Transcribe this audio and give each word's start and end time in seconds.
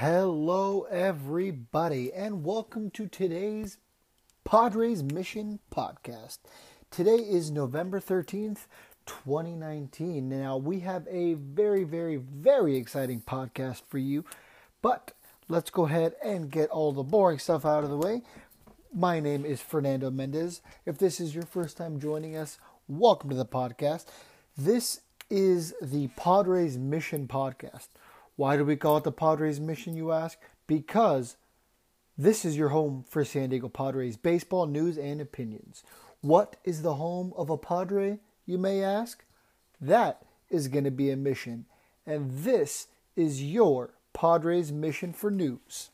Hello, 0.00 0.86
everybody, 0.90 2.10
and 2.10 2.42
welcome 2.42 2.88
to 2.92 3.06
today's 3.06 3.76
Padres 4.44 5.02
Mission 5.02 5.58
podcast. 5.70 6.38
Today 6.90 7.16
is 7.16 7.50
November 7.50 8.00
13th, 8.00 8.60
2019. 9.04 10.26
Now, 10.26 10.56
we 10.56 10.80
have 10.80 11.06
a 11.10 11.34
very, 11.34 11.84
very, 11.84 12.16
very 12.16 12.76
exciting 12.76 13.20
podcast 13.20 13.82
for 13.90 13.98
you, 13.98 14.24
but 14.80 15.10
let's 15.50 15.68
go 15.68 15.84
ahead 15.84 16.14
and 16.24 16.50
get 16.50 16.70
all 16.70 16.92
the 16.92 17.02
boring 17.02 17.38
stuff 17.38 17.66
out 17.66 17.84
of 17.84 17.90
the 17.90 17.98
way. 17.98 18.22
My 18.94 19.20
name 19.20 19.44
is 19.44 19.60
Fernando 19.60 20.10
Mendez. 20.10 20.62
If 20.86 20.96
this 20.96 21.20
is 21.20 21.34
your 21.34 21.44
first 21.44 21.76
time 21.76 22.00
joining 22.00 22.38
us, 22.38 22.58
welcome 22.88 23.28
to 23.28 23.36
the 23.36 23.44
podcast. 23.44 24.06
This 24.56 25.02
is 25.28 25.74
the 25.82 26.08
Padres 26.16 26.78
Mission 26.78 27.28
podcast. 27.28 27.88
Why 28.40 28.56
do 28.56 28.64
we 28.64 28.76
call 28.76 28.96
it 28.96 29.04
the 29.04 29.12
Padres 29.12 29.60
Mission, 29.60 29.98
you 29.98 30.12
ask? 30.12 30.38
Because 30.66 31.36
this 32.16 32.42
is 32.46 32.56
your 32.56 32.70
home 32.70 33.04
for 33.06 33.22
San 33.22 33.50
Diego 33.50 33.68
Padres 33.68 34.16
baseball 34.16 34.64
news 34.64 34.96
and 34.96 35.20
opinions. 35.20 35.84
What 36.22 36.56
is 36.64 36.80
the 36.80 36.94
home 36.94 37.34
of 37.36 37.50
a 37.50 37.58
Padre, 37.58 38.18
you 38.46 38.56
may 38.56 38.82
ask? 38.82 39.22
That 39.78 40.22
is 40.48 40.68
going 40.68 40.84
to 40.84 40.90
be 40.90 41.10
a 41.10 41.18
mission. 41.18 41.66
And 42.06 42.30
this 42.30 42.86
is 43.14 43.44
your 43.44 43.90
Padres 44.14 44.72
Mission 44.72 45.12
for 45.12 45.30
News. 45.30 45.90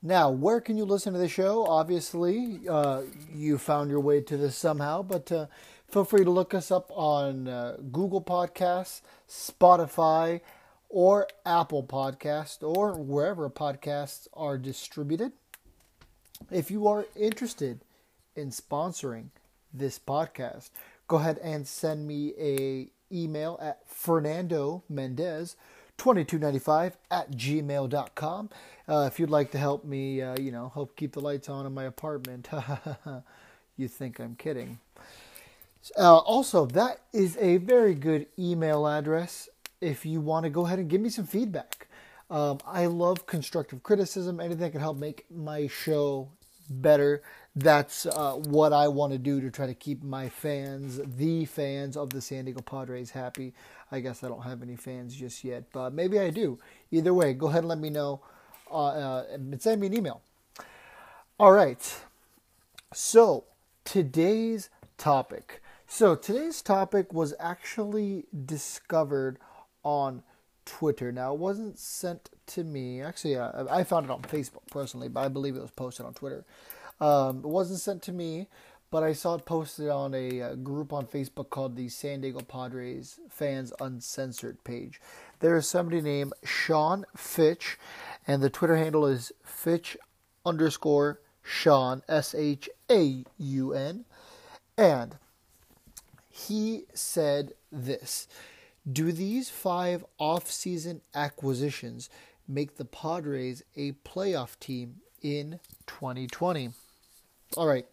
Now, 0.00 0.30
where 0.30 0.60
can 0.60 0.76
you 0.76 0.84
listen 0.84 1.12
to 1.12 1.18
the 1.18 1.26
show? 1.26 1.66
Obviously, 1.66 2.60
uh, 2.70 3.02
you 3.34 3.58
found 3.58 3.90
your 3.90 3.98
way 3.98 4.20
to 4.20 4.36
this 4.36 4.54
somehow, 4.54 5.02
but 5.02 5.32
uh, 5.32 5.46
feel 5.88 6.04
free 6.04 6.22
to 6.22 6.30
look 6.30 6.54
us 6.54 6.70
up 6.70 6.88
on 6.94 7.48
uh, 7.48 7.78
Google 7.90 8.22
Podcasts, 8.22 9.00
Spotify, 9.28 10.40
or 10.94 11.26
Apple 11.44 11.82
Podcast 11.82 12.62
or 12.62 12.92
wherever 12.92 13.50
podcasts 13.50 14.28
are 14.32 14.56
distributed. 14.56 15.32
If 16.52 16.70
you 16.70 16.86
are 16.86 17.06
interested 17.16 17.80
in 18.36 18.50
sponsoring 18.50 19.30
this 19.72 19.98
podcast, 19.98 20.70
go 21.08 21.16
ahead 21.16 21.40
and 21.42 21.66
send 21.66 22.06
me 22.06 22.32
a 22.38 22.90
email 23.12 23.58
at 23.60 23.80
Fernando 23.88 24.84
Mendez 24.88 25.56
2295 25.98 26.96
at 27.10 27.32
gmail.com. 27.32 28.50
Uh, 28.88 29.08
if 29.10 29.18
you'd 29.18 29.30
like 29.30 29.50
to 29.50 29.58
help 29.58 29.84
me, 29.84 30.22
uh, 30.22 30.36
you 30.38 30.52
know, 30.52 30.70
help 30.74 30.94
keep 30.94 31.10
the 31.10 31.20
lights 31.20 31.48
on 31.48 31.66
in 31.66 31.74
my 31.74 31.84
apartment. 31.84 32.48
you 33.76 33.88
think 33.88 34.20
I'm 34.20 34.36
kidding. 34.36 34.78
Uh, 35.98 36.18
also, 36.18 36.66
that 36.66 37.00
is 37.12 37.36
a 37.40 37.56
very 37.56 37.94
good 37.94 38.26
email 38.38 38.86
address 38.86 39.48
if 39.84 40.06
you 40.06 40.20
want 40.20 40.44
to 40.44 40.50
go 40.50 40.64
ahead 40.64 40.78
and 40.78 40.88
give 40.88 41.00
me 41.00 41.10
some 41.10 41.26
feedback. 41.26 41.88
Um, 42.30 42.58
I 42.66 42.86
love 42.86 43.26
constructive 43.26 43.82
criticism, 43.82 44.40
anything 44.40 44.60
that 44.60 44.72
can 44.72 44.80
help 44.80 44.96
make 44.96 45.26
my 45.30 45.66
show 45.66 46.30
better. 46.70 47.22
That's 47.54 48.06
uh, 48.06 48.32
what 48.32 48.72
I 48.72 48.88
want 48.88 49.12
to 49.12 49.18
do 49.18 49.40
to 49.40 49.50
try 49.50 49.66
to 49.66 49.74
keep 49.74 50.02
my 50.02 50.28
fans, 50.28 51.00
the 51.04 51.44
fans 51.44 51.96
of 51.96 52.10
the 52.10 52.20
San 52.20 52.46
Diego 52.46 52.62
Padres, 52.62 53.10
happy. 53.10 53.52
I 53.92 54.00
guess 54.00 54.24
I 54.24 54.28
don't 54.28 54.42
have 54.42 54.62
any 54.62 54.74
fans 54.74 55.14
just 55.14 55.44
yet, 55.44 55.64
but 55.72 55.92
maybe 55.92 56.18
I 56.18 56.30
do. 56.30 56.58
Either 56.90 57.12
way, 57.12 57.34
go 57.34 57.48
ahead 57.48 57.60
and 57.60 57.68
let 57.68 57.78
me 57.78 57.90
know 57.90 58.22
uh, 58.70 58.86
uh, 58.86 59.24
and 59.30 59.60
send 59.60 59.80
me 59.80 59.88
an 59.88 59.94
email. 59.94 60.22
All 61.38 61.52
right. 61.52 62.02
So, 62.92 63.44
today's 63.84 64.70
topic. 64.96 65.60
So, 65.86 66.16
today's 66.16 66.62
topic 66.62 67.12
was 67.12 67.34
actually 67.38 68.24
discovered 68.46 69.38
on 69.84 70.22
Twitter. 70.64 71.12
Now, 71.12 71.34
it 71.34 71.38
wasn't 71.38 71.78
sent 71.78 72.30
to 72.46 72.64
me. 72.64 73.00
Actually, 73.00 73.36
uh, 73.36 73.64
I 73.70 73.84
found 73.84 74.06
it 74.06 74.10
on 74.10 74.22
Facebook 74.22 74.66
personally, 74.70 75.08
but 75.08 75.20
I 75.20 75.28
believe 75.28 75.56
it 75.56 75.62
was 75.62 75.70
posted 75.70 76.06
on 76.06 76.14
Twitter. 76.14 76.44
Um, 77.00 77.38
it 77.38 77.48
wasn't 77.48 77.80
sent 77.80 78.02
to 78.02 78.12
me, 78.12 78.48
but 78.90 79.02
I 79.02 79.12
saw 79.12 79.34
it 79.34 79.44
posted 79.44 79.88
on 79.88 80.14
a, 80.14 80.38
a, 80.38 80.52
uh, 80.52 80.54
group 80.54 80.92
on 80.92 81.06
Facebook 81.06 81.50
called 81.50 81.76
the 81.76 81.88
San 81.88 82.20
Diego 82.20 82.40
Padres 82.40 83.18
Fans 83.28 83.72
Uncensored 83.80 84.62
page. 84.64 85.00
There 85.40 85.56
is 85.56 85.68
somebody 85.68 86.00
named 86.00 86.32
Shaun 86.44 87.04
Fitch, 87.16 87.76
and 88.26 88.42
the 88.42 88.50
Twitter 88.50 88.76
handle 88.76 89.06
is 89.06 89.32
Fitch 89.42 89.96
underscore 90.46 91.20
Shaun, 91.42 92.02
S 92.08 92.34
H 92.34 92.70
A 92.90 93.24
U 93.36 93.72
N. 93.72 94.04
And 94.78 95.16
he 96.30 96.84
said 96.94 97.52
this. 97.70 98.28
Do 98.90 99.12
these 99.12 99.48
five 99.48 100.04
off-season 100.18 101.00
acquisitions 101.14 102.10
make 102.46 102.76
the 102.76 102.84
Padres 102.84 103.62
a 103.76 103.92
playoff 103.92 104.58
team 104.60 104.96
in 105.22 105.60
2020? 105.86 106.70
All 107.56 107.66
right. 107.66 107.86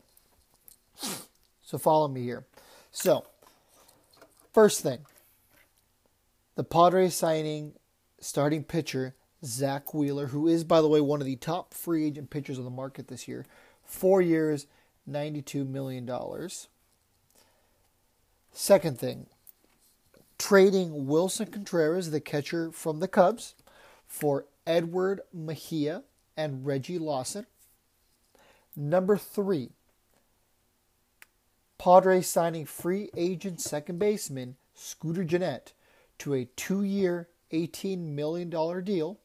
So 1.63 1.77
follow 1.77 2.09
me 2.09 2.23
here. 2.23 2.43
So, 2.91 3.25
first 4.53 4.81
thing, 4.81 5.05
the 6.55 6.65
Padres 6.65 7.15
signing 7.15 7.73
starting 8.19 8.65
pitcher 8.65 9.15
Zack 9.43 9.93
Wheeler, 9.93 10.27
who 10.27 10.47
is, 10.47 10.63
by 10.63 10.81
the 10.81 10.87
way, 10.87 11.01
one 11.01 11.21
of 11.21 11.25
the 11.25 11.35
top 11.35 11.73
free 11.73 12.05
agent 12.05 12.29
pitchers 12.29 12.57
on 12.57 12.65
the 12.65 12.69
market 12.69 13.07
this 13.07 13.27
year. 13.27 13.45
Four 13.83 14.21
years, 14.21 14.67
$92 15.09 15.67
million. 15.67 16.09
Second 18.51 18.99
thing, 18.99 19.27
trading 20.41 21.05
Willson 21.05 21.51
Contreras, 21.51 22.09
the 22.09 22.19
catcher 22.19 22.71
from 22.71 22.99
the 22.99 23.07
Cubs, 23.07 23.53
for 24.07 24.45
Edward 24.65 25.21
Mejia 25.31 26.01
and 26.35 26.65
Reggie 26.65 26.97
Lawson. 26.97 27.45
Number 28.75 29.17
three, 29.17 29.69
Padres 31.77 32.27
signing 32.27 32.65
free 32.65 33.11
agent 33.15 33.61
second 33.61 33.99
baseman 33.99 34.55
Scooter 34.73 35.23
Gennett 35.23 35.73
to 36.17 36.33
a 36.33 36.45
two 36.55 36.81
year, 36.81 37.27
$18 37.51 37.99
million 37.99 38.49
deal. 38.83 39.19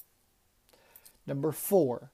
Number 1.26 1.50
four, 1.50 2.10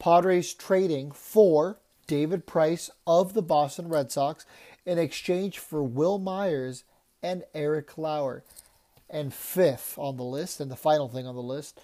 Padres 0.00 0.54
trading 0.54 1.12
for 1.12 1.78
David 2.08 2.46
Price 2.46 2.90
of 3.06 3.32
the 3.32 3.42
Boston 3.42 3.88
Red 3.88 4.10
Sox 4.10 4.44
in 4.84 4.98
exchange 4.98 5.60
for 5.60 5.84
Wil 5.84 6.18
Myers 6.18 6.82
and 7.24 7.42
Eric 7.54 7.96
Lauer. 7.96 8.44
And 9.08 9.32
fifth 9.32 9.98
on 9.98 10.16
the 10.16 10.24
list, 10.24 10.60
and 10.60 10.70
the 10.70 10.76
final 10.76 11.08
thing 11.08 11.26
on 11.26 11.34
the 11.34 11.42
list, 11.42 11.80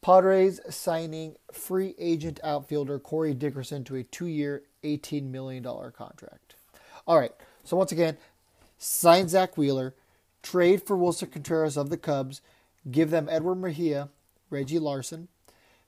Padres 0.00 0.60
signing 0.70 1.36
free 1.52 1.94
agent 1.98 2.38
outfielder 2.44 2.98
Corey 2.98 3.34
Dickerson 3.34 3.84
to 3.84 3.96
a 3.96 4.02
two 4.04 4.26
year, 4.26 4.62
$18 4.84 5.30
million 5.30 5.62
contract. 5.62 6.54
All 7.06 7.18
right, 7.18 7.32
so 7.64 7.76
once 7.76 7.92
again, 7.92 8.16
sign 8.76 9.28
Zack 9.28 9.56
Wheeler, 9.56 9.94
trade 10.42 10.82
for 10.82 10.96
Willson 10.96 11.30
Contreras 11.30 11.76
of 11.76 11.90
the 11.90 11.96
Cubs, 11.96 12.40
give 12.90 13.10
them 13.10 13.28
Edward 13.30 13.56
Mejia, 13.56 14.08
Reggie 14.50 14.78
Lawson. 14.78 15.28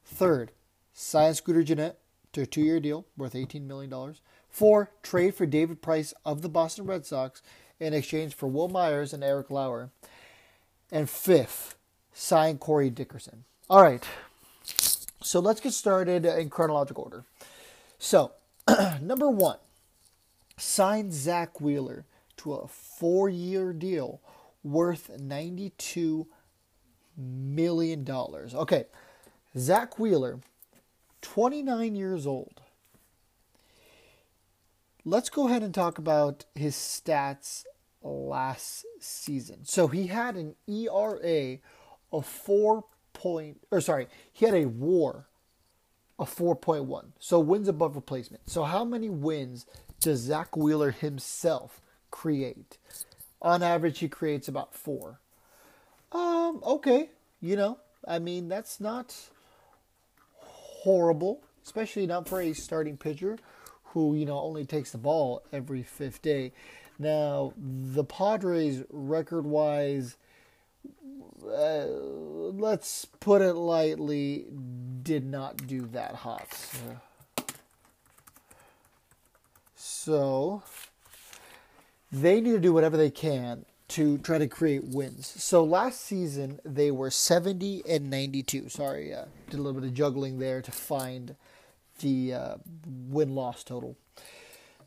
Third, 0.05 0.53
sign 0.93 1.35
Scooter 1.35 1.63
Gennett 1.63 1.99
to 2.33 2.43
a 2.43 2.47
two 2.47 2.63
year 2.63 2.81
deal 2.81 3.07
worth 3.17 3.35
$18 3.35 3.63
million. 3.63 3.93
Four, 4.49 4.91
trade 5.03 5.35
for 5.35 5.47
David 5.47 5.83
Price 5.83 6.13
of 6.25 6.43
the 6.43 6.49
Boston 6.49 6.87
Red 6.87 7.07
Sox 7.07 7.43
in 7.81 7.95
exchange 7.95 8.35
for 8.35 8.47
Wil 8.47 8.69
Myers 8.69 9.13
and 9.13 9.25
Eric 9.25 9.51
Lauer. 9.51 9.91
And 10.93 11.09
fifth, 11.09 11.77
sign 12.13 12.59
Corey 12.59 12.91
Dickerson. 12.91 13.45
All 13.69 13.83
right. 13.83 14.07
So 15.23 15.41
let's 15.41 15.61
get 15.61 15.73
started 15.73 16.25
in 16.25 16.51
chronological 16.51 17.05
order. 17.05 17.25
So, 17.99 18.33
number 19.01 19.29
one, 19.29 19.59
sign 20.57 21.13
Zack 21.13 21.61
Wheeler 21.61 22.05
to 22.39 22.55
a 22.55 22.67
four 22.67 23.29
year 23.29 23.73
deal 23.73 24.21
worth 24.63 25.11
$92 25.17 26.27
million. 27.17 28.07
Okay, 28.11 28.85
Zack 29.57 29.99
Wheeler, 29.99 30.41
29 31.23 31.95
years 31.95 32.27
old, 32.27 32.61
let's 35.05 35.31
go 35.31 35.49
ahead 35.49 35.63
and 35.63 35.75
talk 35.75 35.99
about 35.99 36.45
his 36.55 36.75
stats 36.75 37.65
last 38.03 38.87
season. 38.99 39.61
So 39.65 39.89
he 39.89 40.09
had 40.09 40.37
an 40.37 40.55
ERA 40.67 41.59
of 42.13 42.27
4 42.27 42.85
point 43.13 43.61
or 43.71 43.81
sorry, 43.81 44.09
he 44.33 44.47
had 44.47 44.55
a 44.55 44.67
WAR 44.67 45.27
of 46.19 46.35
4.1. 46.35 47.07
So 47.19 47.41
wins 47.41 47.69
above 47.69 47.97
replacement. 47.97 48.49
So 48.49 48.65
how 48.65 48.85
many 48.85 49.09
wins 49.09 49.67
does 50.01 50.21
Zack 50.21 50.57
Wheeler 50.57 50.91
himself 50.91 51.81
create? 52.11 52.79
On 53.43 53.63
average 53.63 53.99
he 53.99 54.09
creates 54.09 54.49
about 54.49 54.75
4. 54.75 55.21
Um 56.13 56.63
okay, 56.65 57.11
you 57.41 57.57
know, 57.57 57.79
I 58.07 58.19
mean 58.19 58.49
that's 58.49 58.81
not 58.81 59.15
horrible, 60.35 61.43
especially 61.65 62.07
not 62.07 62.29
for 62.29 62.41
a 62.41 62.53
starting 62.53 62.97
pitcher 62.97 63.39
who 63.91 64.15
you 64.15 64.27
know 64.27 64.39
only 64.39 64.65
takes 64.65 64.91
the 64.91 64.99
ball 64.99 65.43
every 65.53 65.83
fifth 65.83 66.23
day. 66.23 66.53
Now 66.99 67.53
the 67.57 68.05
Padres 68.05 68.83
record 68.91 69.47
wise 69.47 70.17
uh, 71.47 71.87
let's 71.87 73.05
put 73.05 73.43
it 73.43 73.55
lightly, 73.55 74.47
did 75.03 75.25
not 75.25 75.67
do 75.67 75.83
that 75.93 76.15
hot. 76.17 76.49
So 79.75 80.63
they 82.13 82.41
need 82.41 82.53
to 82.53 82.61
do 82.61 82.73
whatever 82.73 82.97
they 82.97 83.11
can 83.11 83.65
to 83.89 84.19
try 84.19 84.39
to 84.39 84.47
create 84.47 84.85
wins. 84.85 85.27
So 85.27 85.65
last 85.65 86.01
season 86.01 86.61
they 86.65 86.91
were 86.91 87.11
70 87.11 87.83
and 87.89 88.11
92. 88.11 88.69
Sorry, 88.69 89.13
uh, 89.13 89.25
did 89.49 89.59
a 89.59 89.63
little 89.63 89.81
bit 89.81 89.89
of 89.89 89.95
juggling 89.95 90.39
there 90.39 90.63
to 90.63 90.71
find 90.71 91.37
the 92.01 92.35
uh, 92.35 92.55
win 92.87 93.35
loss 93.35 93.65
total. 93.65 93.97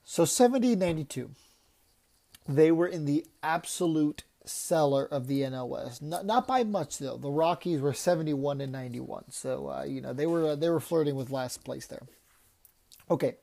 So 0.04 0.26
70 0.26 0.76
92. 0.76 1.32
They 2.48 2.72
were 2.72 2.88
in 2.88 3.06
the 3.06 3.26
absolute 3.42 4.24
cellar 4.46 5.06
of 5.06 5.28
the 5.28 5.42
NL 5.42 5.70
West. 5.70 6.02
Not, 6.02 6.26
not 6.26 6.48
by 6.48 6.64
much 6.64 6.98
though. 6.98 7.18
The 7.18 7.32
Rockies 7.32 7.80
were 7.80 7.94
71 7.94 8.62
and 8.62 8.72
91. 8.72 9.26
So 9.30 9.70
uh, 9.70 9.84
you 9.84 10.02
know 10.02 10.14
they 10.14 10.26
were 10.26 10.50
uh, 10.50 10.56
they 10.56 10.70
were 10.70 10.80
flirting 10.80 11.16
with 11.16 11.32
last 11.32 11.64
place 11.64 11.88
there. 11.88 12.04
Okay. 13.10 13.36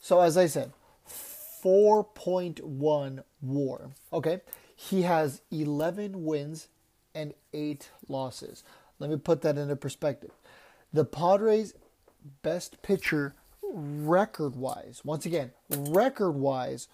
So 0.00 0.20
as 0.20 0.36
I 0.36 0.46
said, 0.46 0.72
4.1 1.64 3.22
WAR. 3.40 3.90
Okay. 4.12 4.40
He 4.74 5.02
has 5.02 5.42
11 5.50 6.24
wins 6.24 6.68
and 7.14 7.34
8 7.52 7.90
losses. 8.08 8.62
Let 9.00 9.10
me 9.10 9.16
put 9.16 9.42
that 9.42 9.58
into 9.58 9.74
perspective. 9.74 10.30
The 10.92 11.04
Padres 11.04 11.74
best 12.42 12.82
pitcher 12.82 13.34
record 13.62 14.56
wise, 14.56 15.02
once 15.04 15.26
again, 15.26 15.52
record 15.70 16.32
wise 16.32 16.88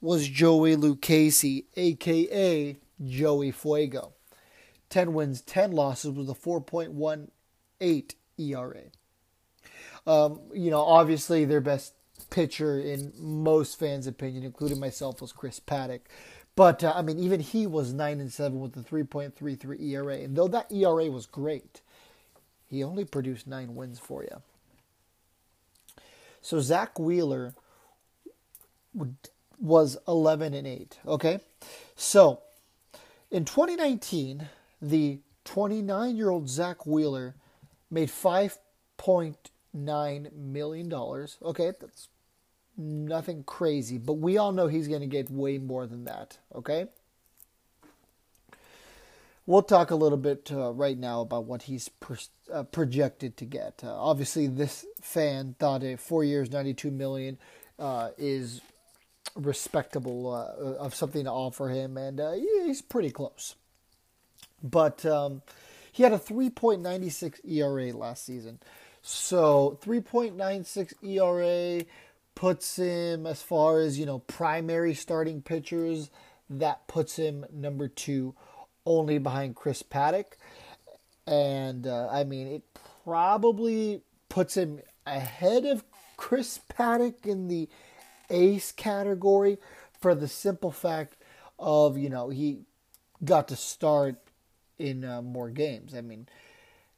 was 0.00 0.28
Joey 0.28 0.76
Lucchesi, 0.76 1.64
aka 1.76 2.76
Joey 3.04 3.50
Fuego. 3.50 4.12
10 4.88 5.14
wins, 5.14 5.40
10 5.42 5.72
losses 5.72 6.10
with 6.12 6.28
a 6.28 6.34
4.18 6.34 8.14
ERA. 8.38 8.82
Um, 10.06 10.40
you 10.52 10.70
know, 10.70 10.80
obviously 10.80 11.44
their 11.44 11.60
best 11.60 11.94
pitcher 12.30 12.80
in 12.80 13.12
most 13.16 13.78
fans' 13.78 14.06
opinion, 14.06 14.44
including 14.44 14.80
myself, 14.80 15.20
was 15.20 15.32
Chris 15.32 15.60
Paddack. 15.60 16.00
But 16.56 16.82
uh, 16.82 16.92
I 16.94 17.02
mean, 17.02 17.18
even 17.18 17.40
he 17.40 17.66
was 17.66 17.92
nine 17.92 18.20
and 18.20 18.32
seven 18.32 18.60
with 18.60 18.76
a 18.76 18.80
3.33 18.80 19.80
ERA, 19.80 20.16
and 20.16 20.36
though 20.36 20.48
that 20.48 20.72
ERA 20.72 21.10
was 21.10 21.26
great, 21.26 21.80
he 22.66 22.82
only 22.82 23.04
produced 23.04 23.46
nine 23.46 23.74
wins 23.74 23.98
for 23.98 24.22
you. 24.22 24.42
So 26.42 26.60
Zack 26.60 26.98
Wheeler 26.98 27.54
was 29.60 29.98
11 30.08 30.54
and 30.54 30.66
8. 30.66 30.98
Okay, 31.06 31.40
so 31.96 32.40
in 33.30 33.44
2019, 33.44 34.48
the 34.80 35.18
29 35.44 36.16
year 36.16 36.30
old 36.30 36.48
Zack 36.48 36.86
Wheeler 36.86 37.34
made 37.90 38.08
5.9 38.08 40.32
million 40.32 40.88
dollars. 40.88 41.36
Okay, 41.42 41.72
that's 41.80 42.08
nothing 42.76 43.44
crazy, 43.44 43.98
but 43.98 44.14
we 44.14 44.38
all 44.38 44.52
know 44.52 44.66
he's 44.66 44.88
going 44.88 45.02
to 45.02 45.06
get 45.06 45.30
way 45.30 45.58
more 45.58 45.86
than 45.86 46.04
that. 46.04 46.38
Okay. 46.54 46.86
We'll 49.50 49.62
talk 49.62 49.90
a 49.90 49.96
little 49.96 50.16
bit 50.16 50.52
uh, 50.52 50.70
right 50.70 50.96
now 50.96 51.22
about 51.22 51.44
what 51.46 51.62
he's 51.62 51.90
uh, 52.52 52.62
projected 52.62 53.36
to 53.38 53.44
get. 53.44 53.82
Uh, 53.82 53.92
obviously, 53.92 54.46
this 54.46 54.86
fan 55.00 55.56
thought 55.58 55.82
a 55.82 55.96
four 55.96 56.22
years, 56.22 56.52
ninety-two 56.52 56.92
million 56.92 57.36
uh, 57.76 58.10
is 58.16 58.60
respectable 59.34 60.32
uh, 60.32 60.76
of 60.76 60.94
something 60.94 61.24
to 61.24 61.32
offer 61.32 61.68
him, 61.68 61.96
and 61.96 62.20
uh, 62.20 62.30
he's 62.30 62.80
pretty 62.80 63.10
close. 63.10 63.56
But 64.62 65.04
um, 65.04 65.42
he 65.90 66.04
had 66.04 66.12
a 66.12 66.18
three 66.18 66.50
point 66.50 66.80
ninety 66.80 67.10
six 67.10 67.40
ERA 67.44 67.92
last 67.92 68.24
season, 68.24 68.60
so 69.02 69.80
three 69.80 70.00
point 70.00 70.36
nine 70.36 70.62
six 70.62 70.94
ERA 71.02 71.84
puts 72.36 72.76
him 72.76 73.26
as 73.26 73.42
far 73.42 73.80
as 73.80 73.98
you 73.98 74.06
know 74.06 74.20
primary 74.20 74.94
starting 74.94 75.42
pitchers. 75.42 76.08
That 76.48 76.86
puts 76.86 77.16
him 77.16 77.46
number 77.52 77.88
two 77.88 78.36
only 78.86 79.18
behind 79.18 79.56
Chris 79.56 79.82
Paddack. 79.82 80.36
And 81.26 81.86
uh, 81.86 82.08
I 82.10 82.24
mean, 82.24 82.46
it 82.48 82.62
probably 83.04 84.02
puts 84.28 84.56
him 84.56 84.80
ahead 85.06 85.64
of 85.64 85.84
Chris 86.16 86.60
Paddack 86.70 87.26
in 87.26 87.48
the 87.48 87.68
ace 88.28 88.72
category 88.72 89.58
for 90.00 90.14
the 90.14 90.28
simple 90.28 90.70
fact 90.70 91.16
of, 91.58 91.98
you 91.98 92.08
know, 92.08 92.30
he 92.30 92.60
got 93.24 93.48
to 93.48 93.56
start 93.56 94.16
in 94.78 95.04
uh, 95.04 95.20
more 95.22 95.50
games. 95.50 95.94
I 95.94 96.00
mean, 96.00 96.26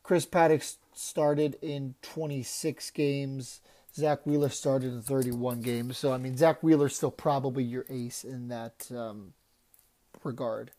Chris 0.02 0.26
Paddack 0.26 0.76
started 0.94 1.58
in 1.62 1.94
26 2.02 2.90
games. 2.90 3.60
Zack 3.94 4.24
Wheeler 4.24 4.48
started 4.48 4.92
in 4.92 5.02
31 5.02 5.60
games. 5.60 5.98
So, 5.98 6.12
I 6.12 6.18
mean, 6.18 6.36
Zack 6.36 6.62
Wheeler's 6.62 6.96
still 6.96 7.10
probably 7.10 7.64
your 7.64 7.84
ace 7.90 8.24
in 8.24 8.48
that 8.48 8.88
um, 8.90 9.34
regard. 10.24 10.70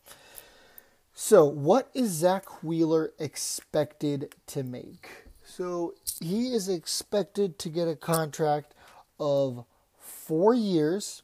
So, 1.16 1.44
what 1.44 1.90
is 1.94 2.10
Zack 2.10 2.64
Wheeler 2.64 3.12
expected 3.20 4.34
to 4.48 4.64
make? 4.64 5.28
So, 5.44 5.94
he 6.20 6.48
is 6.48 6.68
expected 6.68 7.56
to 7.60 7.68
get 7.68 7.86
a 7.86 7.94
contract 7.94 8.74
of 9.20 9.64
four 9.96 10.54
years, 10.54 11.22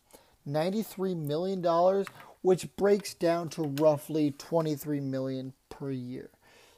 $93 0.48 1.16
million, 1.16 2.04
which 2.40 2.68
breaks 2.76 3.14
down 3.14 3.48
to 3.50 3.62
roughly 3.62 4.30
23 4.30 5.00
million 5.00 5.54
per 5.68 5.90
year. 5.90 6.30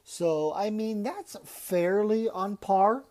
So, 0.03 0.51
I 0.55 0.71
mean, 0.71 1.03
that's 1.03 1.37
fairly 1.45 2.29
on 2.29 2.57
par 2.57 3.03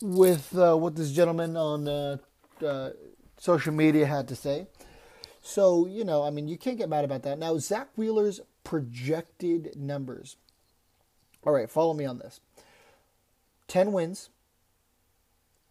with 0.00 0.56
uh, 0.56 0.76
what 0.76 0.94
this 0.94 1.10
gentleman 1.10 1.56
on 1.56 1.88
uh, 1.88 2.16
uh, 2.64 2.90
social 3.36 3.72
media 3.72 4.06
had 4.06 4.28
to 4.28 4.36
say. 4.36 4.68
So, 5.42 5.86
you 5.86 6.04
know, 6.04 6.22
I 6.22 6.30
mean, 6.30 6.46
you 6.46 6.56
can't 6.56 6.78
get 6.78 6.88
mad 6.88 7.04
about 7.04 7.24
that. 7.24 7.38
Now, 7.38 7.58
Zack 7.58 7.88
Wheeler's 7.96 8.40
projected 8.62 9.74
numbers. 9.76 10.36
All 11.44 11.52
right, 11.52 11.68
follow 11.68 11.92
me 11.92 12.04
on 12.04 12.18
this 12.18 12.40
10 13.66 13.92
wins, 13.92 14.30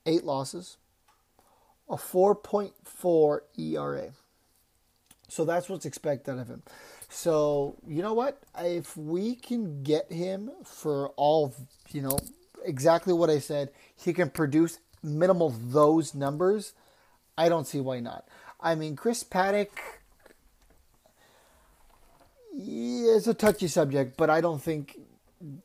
8 0.06 0.26
losses, 0.26 0.78
a 1.90 1.96
4.4 1.96 3.40
ERA. 3.58 4.10
So 5.30 5.46
that's 5.46 5.70
what's 5.70 5.86
expected 5.86 6.38
of 6.38 6.50
him. 6.50 6.64
So, 7.08 7.78
you 7.88 8.02
know 8.02 8.14
what? 8.14 8.44
If 8.60 8.98
we 8.98 9.36
can 9.36 9.84
get 9.84 10.12
him 10.12 10.52
for 10.66 11.10
all, 11.16 11.56
you 11.92 12.02
know, 12.02 12.20
exactly 12.66 13.14
what 13.14 13.30
I 13.30 13.40
said, 13.40 13.72
he 13.96 14.12
can 14.12 14.30
produce 14.30 14.80
minimal 15.02 15.50
those 15.50 16.14
numbers. 16.14 16.74
I 17.38 17.48
don't 17.48 17.66
see 17.66 17.80
why 17.80 18.02
not. 18.02 18.28
I 18.62 18.76
mean, 18.76 18.96
Chris 18.96 19.24
Paddack 19.24 19.70
is 22.56 23.28
a 23.28 23.34
touchy 23.34 23.68
subject, 23.68 24.18
but 24.18 24.30
I 24.30 24.42
don't 24.42 24.62
think 24.62 25.00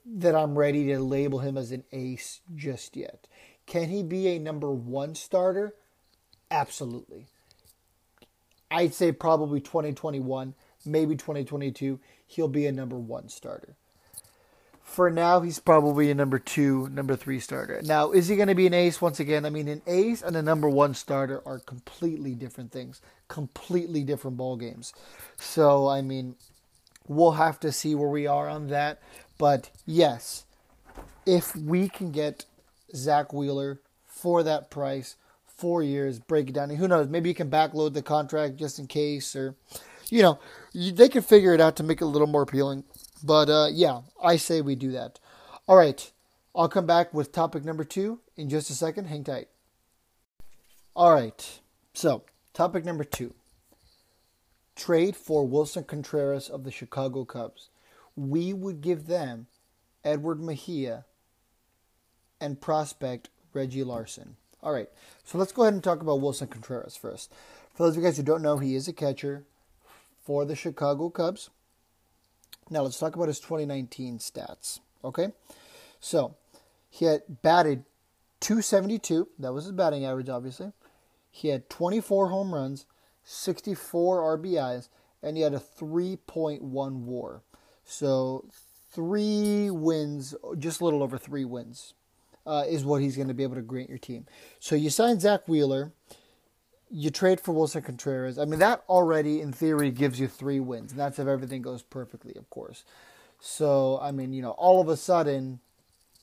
that 0.06 0.34
I'm 0.34 0.56
ready 0.56 0.86
to 0.86 0.98
label 0.98 1.40
him 1.40 1.58
as 1.58 1.72
an 1.72 1.84
ace 1.92 2.40
just 2.54 2.96
yet. 2.96 3.28
Can 3.66 3.88
he 3.90 4.02
be 4.02 4.28
a 4.28 4.38
number 4.38 4.70
one 4.70 5.14
starter? 5.14 5.74
Absolutely. 6.50 7.26
I'd 8.70 8.94
say 8.94 9.12
probably 9.12 9.60
2021, 9.60 10.54
maybe 10.84 11.16
2022, 11.16 12.00
he'll 12.26 12.48
be 12.48 12.66
a 12.66 12.72
number 12.72 12.96
one 12.96 13.28
starter. 13.28 13.76
For 14.86 15.10
now, 15.10 15.40
he's 15.40 15.58
probably 15.58 16.10
a 16.10 16.14
number 16.14 16.38
two, 16.38 16.88
number 16.88 17.16
three 17.16 17.40
starter. 17.40 17.82
Now, 17.82 18.12
is 18.12 18.28
he 18.28 18.36
going 18.36 18.48
to 18.48 18.54
be 18.54 18.68
an 18.68 18.72
ace 18.72 19.02
once 19.02 19.20
again? 19.20 19.44
I 19.44 19.50
mean, 19.50 19.68
an 19.68 19.82
ace 19.86 20.22
and 20.22 20.36
a 20.36 20.42
number 20.42 20.70
one 20.70 20.94
starter 20.94 21.42
are 21.44 21.58
completely 21.58 22.34
different 22.34 22.72
things, 22.72 23.02
completely 23.28 24.04
different 24.04 24.38
ball 24.38 24.56
games. 24.56 24.94
So, 25.36 25.88
I 25.88 26.00
mean, 26.00 26.36
we'll 27.08 27.32
have 27.32 27.60
to 27.60 27.72
see 27.72 27.94
where 27.94 28.08
we 28.08 28.26
are 28.26 28.48
on 28.48 28.68
that. 28.68 29.02
But 29.36 29.70
yes, 29.84 30.44
if 31.26 31.54
we 31.54 31.88
can 31.88 32.10
get 32.12 32.46
Zack 32.94 33.32
Wheeler 33.32 33.80
for 34.06 34.44
that 34.44 34.70
price, 34.70 35.16
four 35.46 35.82
years, 35.82 36.20
break 36.20 36.48
it 36.48 36.54
down. 36.54 36.70
And 36.70 36.78
who 36.78 36.88
knows? 36.88 37.08
Maybe 37.08 37.28
you 37.28 37.34
can 37.34 37.50
backload 37.50 37.92
the 37.92 38.02
contract 38.02 38.56
just 38.56 38.78
in 38.78 38.86
case, 38.86 39.34
or 39.34 39.56
you 40.10 40.22
know, 40.22 40.38
they 40.74 41.08
can 41.08 41.22
figure 41.22 41.52
it 41.52 41.60
out 41.60 41.76
to 41.76 41.82
make 41.82 42.00
it 42.00 42.04
a 42.04 42.06
little 42.06 42.28
more 42.28 42.42
appealing. 42.42 42.84
But 43.26 43.50
uh, 43.50 43.68
yeah, 43.72 44.02
I 44.22 44.36
say 44.36 44.60
we 44.60 44.76
do 44.76 44.92
that. 44.92 45.18
All 45.66 45.76
right, 45.76 46.12
I'll 46.54 46.68
come 46.68 46.86
back 46.86 47.12
with 47.12 47.32
topic 47.32 47.64
number 47.64 47.82
two 47.82 48.20
in 48.36 48.48
just 48.48 48.70
a 48.70 48.72
second. 48.72 49.06
Hang 49.06 49.24
tight. 49.24 49.48
All 50.94 51.12
right, 51.12 51.60
so 51.92 52.22
topic 52.54 52.84
number 52.84 53.02
two 53.02 53.34
trade 54.76 55.16
for 55.16 55.48
Willson 55.48 55.84
Contreras 55.84 56.48
of 56.48 56.62
the 56.62 56.70
Chicago 56.70 57.24
Cubs. 57.24 57.70
We 58.14 58.52
would 58.52 58.80
give 58.80 59.06
them 59.06 59.48
Edward 60.04 60.40
Mejia 60.40 61.04
and 62.40 62.60
prospect 62.60 63.30
Reggie 63.52 63.82
Larson. 63.82 64.36
All 64.62 64.72
right, 64.72 64.88
so 65.24 65.36
let's 65.36 65.52
go 65.52 65.62
ahead 65.62 65.74
and 65.74 65.82
talk 65.82 66.00
about 66.00 66.20
Willson 66.20 66.48
Contreras 66.48 66.96
first. 66.96 67.32
For 67.74 67.82
those 67.82 67.96
of 67.96 68.02
you 68.02 68.08
guys 68.08 68.18
who 68.18 68.22
don't 68.22 68.42
know, 68.42 68.58
he 68.58 68.76
is 68.76 68.86
a 68.86 68.92
catcher 68.92 69.44
for 70.22 70.44
the 70.44 70.54
Chicago 70.54 71.10
Cubs. 71.10 71.50
Now 72.70 72.82
let's 72.82 72.98
talk 72.98 73.14
about 73.14 73.28
his 73.28 73.40
2019 73.40 74.18
stats. 74.18 74.80
Okay, 75.04 75.28
so 76.00 76.34
he 76.90 77.04
had 77.04 77.22
batted 77.42 77.84
272. 78.40 79.28
That 79.38 79.52
was 79.52 79.64
his 79.64 79.72
batting 79.72 80.04
average, 80.04 80.28
obviously. 80.28 80.72
He 81.30 81.48
had 81.48 81.68
24 81.68 82.28
home 82.28 82.54
runs, 82.54 82.86
64 83.24 84.38
RBIs, 84.38 84.88
and 85.22 85.36
he 85.36 85.42
had 85.42 85.54
a 85.54 85.58
3.1 85.58 86.60
WAR. 86.62 87.42
So 87.84 88.46
three 88.90 89.70
wins, 89.70 90.34
just 90.58 90.80
a 90.80 90.84
little 90.84 91.02
over 91.02 91.18
three 91.18 91.44
wins, 91.44 91.94
uh, 92.46 92.64
is 92.66 92.84
what 92.84 93.02
he's 93.02 93.16
going 93.16 93.28
to 93.28 93.34
be 93.34 93.42
able 93.42 93.56
to 93.56 93.62
grant 93.62 93.88
your 93.88 93.98
team. 93.98 94.26
So 94.58 94.74
you 94.74 94.90
sign 94.90 95.20
Zack 95.20 95.46
Wheeler, 95.46 95.92
you 96.90 97.10
trade 97.10 97.40
for 97.40 97.52
Willson 97.52 97.84
Contreras. 97.84 98.38
I 98.38 98.44
mean, 98.44 98.60
that 98.60 98.84
already, 98.88 99.40
in 99.40 99.52
theory, 99.52 99.90
gives 99.90 100.20
you 100.20 100.28
three 100.28 100.60
wins, 100.60 100.92
and 100.92 101.00
that's 101.00 101.18
if 101.18 101.26
everything 101.26 101.62
goes 101.62 101.82
perfectly, 101.82 102.34
of 102.36 102.48
course. 102.50 102.84
So, 103.40 103.98
I 104.00 104.12
mean, 104.12 104.32
you 104.32 104.42
know, 104.42 104.52
all 104.52 104.80
of 104.80 104.88
a 104.88 104.96
sudden, 104.96 105.60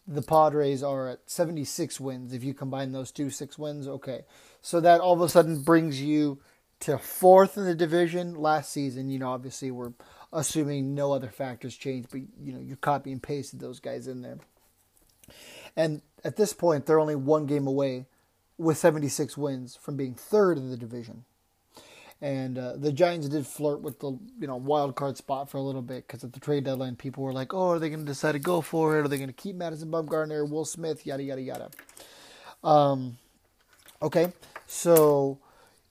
the 0.07 0.21
Padres 0.21 0.83
are 0.83 1.09
at 1.09 1.19
76 1.25 1.99
wins. 1.99 2.33
If 2.33 2.43
you 2.43 2.53
combine 2.53 2.91
those 2.91 3.11
two 3.11 3.29
six 3.29 3.57
wins, 3.57 3.87
okay. 3.87 4.25
So 4.61 4.79
that 4.81 5.01
all 5.01 5.13
of 5.13 5.21
a 5.21 5.29
sudden 5.29 5.61
brings 5.61 6.01
you 6.01 6.39
to 6.81 6.97
fourth 6.97 7.57
in 7.57 7.65
the 7.65 7.75
division. 7.75 8.35
Last 8.35 8.71
season, 8.71 9.09
you 9.09 9.19
know, 9.19 9.31
obviously 9.31 9.71
we're 9.71 9.93
assuming 10.31 10.93
no 10.93 11.13
other 11.13 11.29
factors 11.29 11.75
change, 11.75 12.07
but 12.11 12.21
you 12.41 12.51
know, 12.51 12.59
you 12.59 12.75
copy 12.75 13.11
and 13.11 13.23
pasted 13.23 13.59
those 13.59 13.79
guys 13.79 14.07
in 14.07 14.21
there. 14.21 14.39
And 15.75 16.01
at 16.23 16.35
this 16.35 16.53
point, 16.53 16.85
they're 16.85 16.99
only 16.99 17.15
one 17.15 17.45
game 17.45 17.67
away 17.67 18.07
with 18.57 18.77
76 18.77 19.37
wins 19.37 19.75
from 19.75 19.97
being 19.97 20.13
third 20.13 20.57
in 20.57 20.69
the 20.69 20.77
division. 20.77 21.25
And 22.21 22.57
uh, 22.57 22.77
the 22.77 22.93
Giants 22.93 23.27
did 23.27 23.45
flirt 23.45 23.81
with 23.81 23.99
the 23.99 24.17
you 24.39 24.47
know 24.47 24.55
wild 24.55 24.95
card 24.95 25.17
spot 25.17 25.49
for 25.49 25.57
a 25.57 25.61
little 25.61 25.81
bit 25.81 26.07
because 26.07 26.23
at 26.23 26.31
the 26.31 26.39
trade 26.39 26.63
deadline, 26.63 26.95
people 26.95 27.21
were 27.21 27.33
like, 27.33 27.53
"Oh, 27.53 27.71
are 27.71 27.79
they 27.79 27.89
going 27.89 27.99
to 27.99 28.05
decide 28.05 28.31
to 28.31 28.39
go 28.39 28.61
for 28.61 28.97
it? 28.97 29.01
Are 29.01 29.07
they 29.09 29.17
going 29.17 29.27
to 29.27 29.33
keep 29.33 29.57
Madison 29.57 29.91
Bumgarner, 29.91 30.49
Will 30.49 30.63
Smith, 30.63 31.05
yada 31.05 31.21
yada 31.21 31.41
yada?" 31.41 31.69
Um, 32.63 33.17
okay, 34.01 34.31
so 34.67 35.39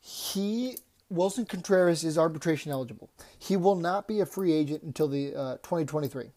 he 0.00 0.78
Willson 1.12 1.47
Contreras 1.47 2.02
is 2.02 2.16
arbitration 2.16 2.73
eligible. 2.73 3.11
He 3.38 3.57
will 3.57 3.76
not 3.76 4.09
be 4.09 4.21
a 4.21 4.26
free 4.26 4.52
agent 4.52 4.83
until 4.83 5.09
the 5.09 5.35
uh, 5.35 5.57
2023. 5.57 6.31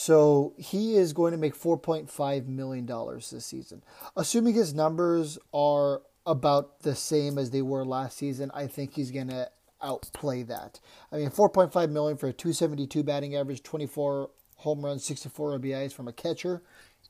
So 0.00 0.54
he 0.56 0.96
is 0.96 1.12
going 1.12 1.32
to 1.32 1.36
make 1.36 1.54
4.5 1.54 2.46
million 2.46 2.86
dollars 2.86 3.28
this 3.28 3.44
season. 3.44 3.82
Assuming 4.16 4.54
his 4.54 4.72
numbers 4.72 5.38
are 5.52 6.00
about 6.24 6.80
the 6.80 6.94
same 6.94 7.36
as 7.36 7.50
they 7.50 7.60
were 7.60 7.84
last 7.84 8.16
season, 8.16 8.50
I 8.54 8.66
think 8.66 8.94
he's 8.94 9.10
going 9.10 9.28
to 9.28 9.50
outplay 9.82 10.42
that. 10.44 10.80
I 11.12 11.16
mean, 11.16 11.28
4.5 11.28 11.90
million 11.90 12.16
for 12.16 12.28
a 12.28 12.32
272 12.32 13.02
batting 13.02 13.36
average, 13.36 13.62
24 13.62 14.30
home 14.56 14.82
runs, 14.82 15.04
64 15.04 15.58
RBIs 15.58 15.92
from 15.92 16.08
a 16.08 16.14
catcher. 16.14 16.62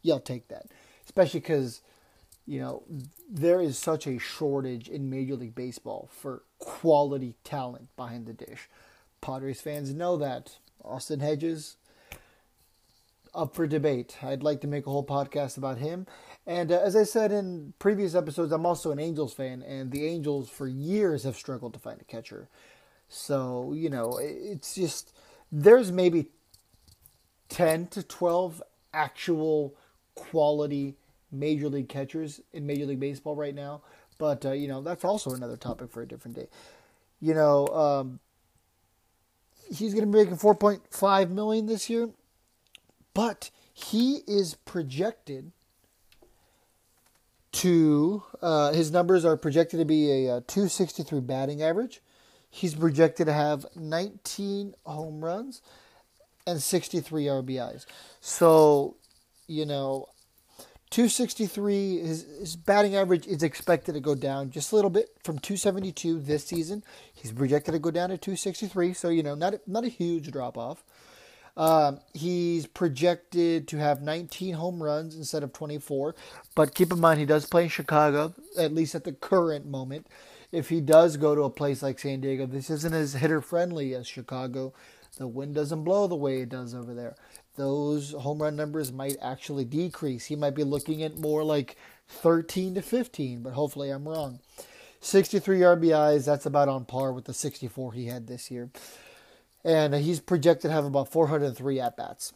You'll 0.03 0.19
take 0.19 0.49
that, 0.49 0.67
especially 1.05 1.39
because 1.39 1.83
you 2.45 2.59
know 2.59 2.83
there 3.31 3.61
is 3.61 3.79
such 3.79 4.09
a 4.09 4.19
shortage 4.19 4.89
in 4.89 5.09
Major 5.09 5.37
League 5.37 5.55
Baseball 5.55 6.09
for 6.11 6.43
quality 6.59 7.37
talent 7.45 7.95
behind 7.97 8.27
the 8.27 8.33
dish. 8.33 8.69
Padres 9.21 9.61
fans 9.61 9.95
know 9.95 10.17
that. 10.17 10.57
Austin 10.85 11.21
Hedges, 11.21 11.77
up 13.35 13.55
for 13.55 13.67
debate. 13.67 14.17
I'd 14.23 14.43
like 14.43 14.61
to 14.63 14.67
make 14.67 14.87
a 14.87 14.91
whole 14.91 15.05
podcast 15.07 15.57
about 15.57 15.79
him. 15.79 16.07
And 16.47 16.73
uh, 16.73 16.81
as 16.81 16.97
I 16.97 17.05
said 17.05 17.33
in 17.33 17.75
previous 17.79 18.15
episodes, 18.15 18.53
I'm 18.53 18.67
also 18.67 18.91
an 18.91 18.99
Angels 18.99 19.33
fan, 19.33 19.63
and 19.63 19.91
the 19.91 20.07
Angels 20.07 20.49
for 20.49 20.67
years 20.67 21.25
have 21.25 21.37
struggled 21.37 21.75
to 21.75 21.79
find 21.79 22.01
a 22.01 22.05
catcher. 22.05 22.49
So, 23.09 23.73
you 23.75 23.91
know, 23.91 24.19
it's 24.21 24.75
just 24.75 25.13
there's 25.51 25.91
maybe 25.91 26.27
10 27.49 27.89
to 27.89 28.03
12 28.03 28.63
actual 28.93 29.75
quality 30.15 30.97
major 31.33 31.69
league 31.69 31.89
catchers 31.89 32.41
in 32.53 32.67
Major 32.67 32.87
League 32.87 33.01
Baseball 33.01 33.37
right 33.37 33.55
now. 33.55 33.83
But, 34.19 34.45
uh, 34.45 34.53
you 34.53 34.69
know, 34.69 34.83
that's 34.83 35.05
also 35.05 35.31
another 35.33 35.57
topic 35.57 35.91
for 35.91 36.03
a 36.03 36.07
different 36.07 36.37
day. 36.37 36.49
You 37.21 37.35
know, 37.35 37.67
um, 37.69 38.21
he's 39.69 39.95
going 39.95 40.07
to 40.07 40.11
be 40.11 40.19
making 40.25 40.37
4.5 40.37 41.31
million 41.31 41.67
this 41.67 41.89
year 41.89 42.11
but 43.15 43.51
he 43.73 44.23
is 44.27 44.55
projected 44.55 45.53
to 47.53 48.23
uh, 48.43 48.73
his 48.73 48.91
numbers 48.91 49.25
are 49.25 49.37
projected 49.37 49.81
to 49.81 49.85
be 49.85 50.11
a, 50.11 50.27
a 50.27 50.37
uh, 50.37 50.41
263 50.47 51.21
batting 51.21 51.63
average. 51.63 52.01
He's 52.49 52.75
projected 52.75 53.27
to 53.27 53.33
have 53.33 53.67
19 53.77 54.75
home 54.85 55.25
runs 55.25 55.63
and 56.47 56.63
63 56.63 57.25
RBIs. 57.27 57.87
So, 58.21 58.97
you 59.47 59.67
know, 59.67 60.09
263 60.91 62.01
his, 62.01 62.27
his 62.41 62.57
batting 62.57 62.97
average 62.97 63.27
is 63.27 63.45
expected 63.45 63.93
to 63.93 64.01
go 64.01 64.17
down 64.17 64.51
just 64.51 64.73
a 64.73 64.75
little 64.75 64.91
bit 64.91 65.09
from 65.23 65.39
272 65.39 66.21
this 66.21 66.45
season. 66.45 66.83
He's 67.15 67.31
projected 67.31 67.75
to 67.75 67.79
go 67.79 67.93
down 67.93 68.11
to 68.11 68.19
263, 68.19 68.95
so 68.95 69.09
you 69.09 69.23
know, 69.23 69.37
not 69.37 69.55
not 69.69 69.85
a 69.85 69.89
huge 69.89 70.31
drop 70.33 70.59
off. 70.59 70.83
Um, 71.61 72.01
he's 72.15 72.67
projected 72.67 73.69
to 73.69 73.77
have 73.77 74.01
19 74.01 74.55
home 74.55 74.83
runs 74.83 75.15
instead 75.15 75.43
of 75.43 75.53
24. 75.53 76.15
But 76.55 76.75
keep 76.75 76.91
in 76.91 76.99
mind, 76.99 77.21
he 77.21 77.27
does 77.27 77.45
play 77.45 77.65
in 77.65 77.69
Chicago, 77.69 78.35
at 78.57 78.73
least 78.73 78.95
at 78.95 79.05
the 79.05 79.13
current 79.13 79.67
moment. 79.67 80.07
If 80.53 80.71
he 80.71 80.81
does 80.81 81.19
go 81.19 81.35
to 81.35 81.43
a 81.43 81.51
place 81.51 81.83
like 81.83 81.99
San 81.99 82.23
Diego, 82.23 82.47
this 82.47 82.71
isn't 82.71 82.95
as 82.95 83.13
hitter 83.13 83.43
friendly 83.43 83.95
as 83.95 84.07
Chicago. 84.07 84.73
The 85.19 85.29
wind 85.29 85.55
doesn't 85.55 85.85
blow 85.85 86.07
the 86.07 86.17
way 86.17 86.41
it 86.41 86.49
does 86.49 86.75
over 86.75 86.95
there. 86.95 87.15
Those 87.57 88.13
home 88.13 88.41
run 88.41 88.57
numbers 88.57 88.91
might 88.91 89.19
actually 89.21 89.67
decrease. 89.67 90.25
He 90.25 90.37
might 90.37 90.55
be 90.55 90.65
looking 90.65 91.03
at 91.03 91.19
more 91.19 91.45
like 91.45 91.77
13 92.09 92.77
to 92.77 92.81
15, 92.81 93.43
but 93.43 93.53
hopefully 93.53 93.91
I'm 93.91 94.09
wrong. 94.09 94.41
63 95.03 95.61
RBIs, 95.61 96.25
that's 96.25 96.47
about 96.47 96.71
on 96.71 96.87
par 96.87 97.13
with 97.13 97.27
the 97.27 97.35
64 97.35 97.93
he 97.93 98.07
had 98.07 98.29
this 98.29 98.51
year 98.51 98.71
and 99.65 99.95
he's 99.95 100.21
projected 100.21 100.71
to 100.71 100.75
have 100.75 100.85
about 100.85 101.11
403 101.11 101.81
at 101.81 101.97
bats. 101.97 102.33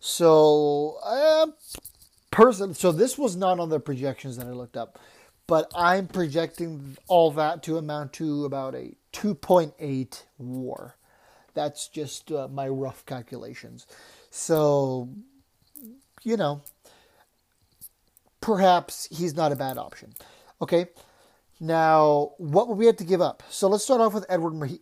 So, 0.00 0.98
uh, 1.04 1.46
person, 2.30 2.74
so 2.74 2.92
this 2.92 3.16
was 3.16 3.36
not 3.36 3.58
on 3.58 3.70
the 3.70 3.80
projections 3.80 4.36
that 4.36 4.46
I 4.46 4.50
looked 4.50 4.76
up, 4.76 4.98
but 5.46 5.70
I'm 5.74 6.06
projecting 6.06 6.96
all 7.06 7.30
that 7.32 7.62
to 7.64 7.78
amount 7.78 8.12
to 8.14 8.44
about 8.44 8.74
a 8.74 8.94
2.8 9.12 10.22
WAR. 10.38 10.96
That's 11.54 11.88
just 11.88 12.32
uh, 12.32 12.48
my 12.48 12.68
rough 12.68 13.06
calculations. 13.06 13.86
So, 14.30 15.08
you 16.22 16.36
know, 16.36 16.62
perhaps 18.40 19.08
he's 19.10 19.34
not 19.34 19.52
a 19.52 19.56
bad 19.56 19.78
option. 19.78 20.14
Okay. 20.60 20.88
Now, 21.60 22.32
what 22.38 22.68
would 22.68 22.76
we 22.76 22.86
have 22.86 22.96
to 22.96 23.04
give 23.04 23.22
up? 23.22 23.42
So 23.48 23.68
let's 23.68 23.84
start 23.84 24.00
off 24.00 24.12
with 24.12 24.26
Edward 24.28 24.54
Mejia. 24.54 24.78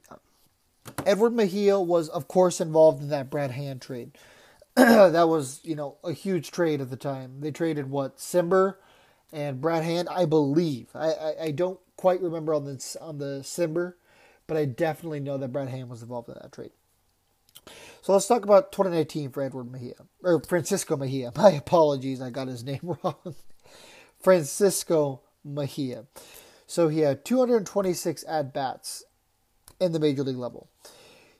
Edward 1.06 1.34
Mejia 1.34 1.80
was, 1.80 2.08
of 2.08 2.28
course, 2.28 2.60
involved 2.60 3.02
in 3.02 3.08
that 3.08 3.30
Brad 3.30 3.50
Hand 3.50 3.80
trade. 3.80 4.12
that 4.74 5.28
was, 5.28 5.60
you 5.62 5.76
know, 5.76 5.96
a 6.02 6.12
huge 6.12 6.50
trade 6.50 6.80
at 6.80 6.90
the 6.90 6.96
time. 6.96 7.40
They 7.40 7.50
traded 7.50 7.90
what 7.90 8.16
Cimber 8.18 8.76
and 9.32 9.60
Brad 9.60 9.84
Hand, 9.84 10.08
I 10.10 10.24
believe. 10.24 10.88
I, 10.94 11.12
I, 11.12 11.34
I 11.44 11.50
don't 11.50 11.80
quite 11.96 12.20
remember 12.20 12.54
on 12.54 12.64
the 12.64 12.96
on 13.00 13.18
the 13.18 13.40
Cimber, 13.42 13.94
but 14.46 14.56
I 14.56 14.64
definitely 14.64 15.20
know 15.20 15.38
that 15.38 15.52
Brad 15.52 15.68
Hand 15.68 15.88
was 15.88 16.02
involved 16.02 16.28
in 16.28 16.34
that 16.40 16.52
trade. 16.52 16.72
So 18.02 18.12
let's 18.12 18.26
talk 18.26 18.44
about 18.44 18.72
2019 18.72 19.30
for 19.30 19.42
Edward 19.42 19.70
Mejia 19.70 19.94
or 20.22 20.42
Francisco 20.42 20.96
Mejia. 20.96 21.32
My 21.36 21.52
apologies, 21.52 22.20
I 22.20 22.30
got 22.30 22.48
his 22.48 22.64
name 22.64 22.80
wrong. 23.04 23.36
Francisco 24.20 25.20
Mejia. 25.44 26.06
So 26.66 26.88
he 26.88 27.00
had 27.00 27.24
226 27.24 28.24
at 28.26 28.54
bats 28.54 29.04
in 29.80 29.92
the 29.92 30.00
major 30.00 30.22
league 30.22 30.36
level. 30.36 30.68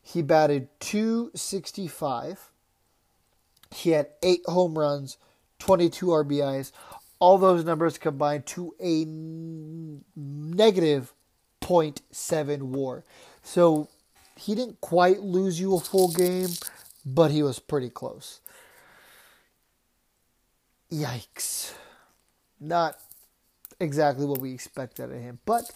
He 0.03 0.23
batted 0.23 0.69
265. 0.81 2.51
He 3.71 3.91
had 3.91 4.09
eight 4.23 4.43
home 4.47 4.79
runs, 4.79 5.17
22 5.61 6.07
RBIs. 6.07 6.73
All 7.19 7.39
those 7.39 7.65
numbers 7.65 7.99
combined 7.99 8.47
to 8.47 8.75
a 8.81 9.05
negative 10.17 11.15
0.7 11.61 12.62
war. 12.62 13.05
So 13.43 13.89
he 14.37 14.55
didn't 14.55 14.81
quite 14.81 15.21
lose 15.21 15.61
you 15.61 15.77
a 15.77 15.81
full 15.81 16.12
game, 16.12 16.51
but 17.07 17.31
he 17.31 17.43
was 17.43 17.59
pretty 17.59 17.91
close. 17.91 18.41
Yikes. 20.91 21.73
Not 22.61 22.99
exactly 23.81 24.27
what 24.27 24.39
we 24.41 24.53
expected 24.53 25.11
of 25.11 25.21
him, 25.21 25.39
but 25.45 25.71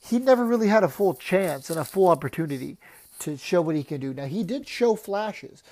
he 0.00 0.18
never 0.18 0.44
really 0.44 0.68
had 0.68 0.84
a 0.84 0.88
full 0.88 1.14
chance 1.14 1.70
and 1.70 1.78
a 1.78 1.84
full 1.84 2.08
opportunity 2.08 2.78
to 3.20 3.36
show 3.36 3.60
what 3.62 3.76
he 3.76 3.84
can 3.84 4.00
do. 4.00 4.14
Now, 4.14 4.26
he 4.26 4.42
did 4.42 4.66
show 4.66 4.96
flashes. 4.96 5.62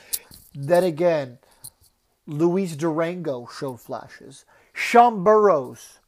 Then 0.55 0.85
again, 0.85 1.39
Luis 2.27 2.77
Durango 2.77 3.47
showed 3.59 3.81
flashes. 3.81 4.45
Sean 4.73 5.25
Burroughs 5.25 5.99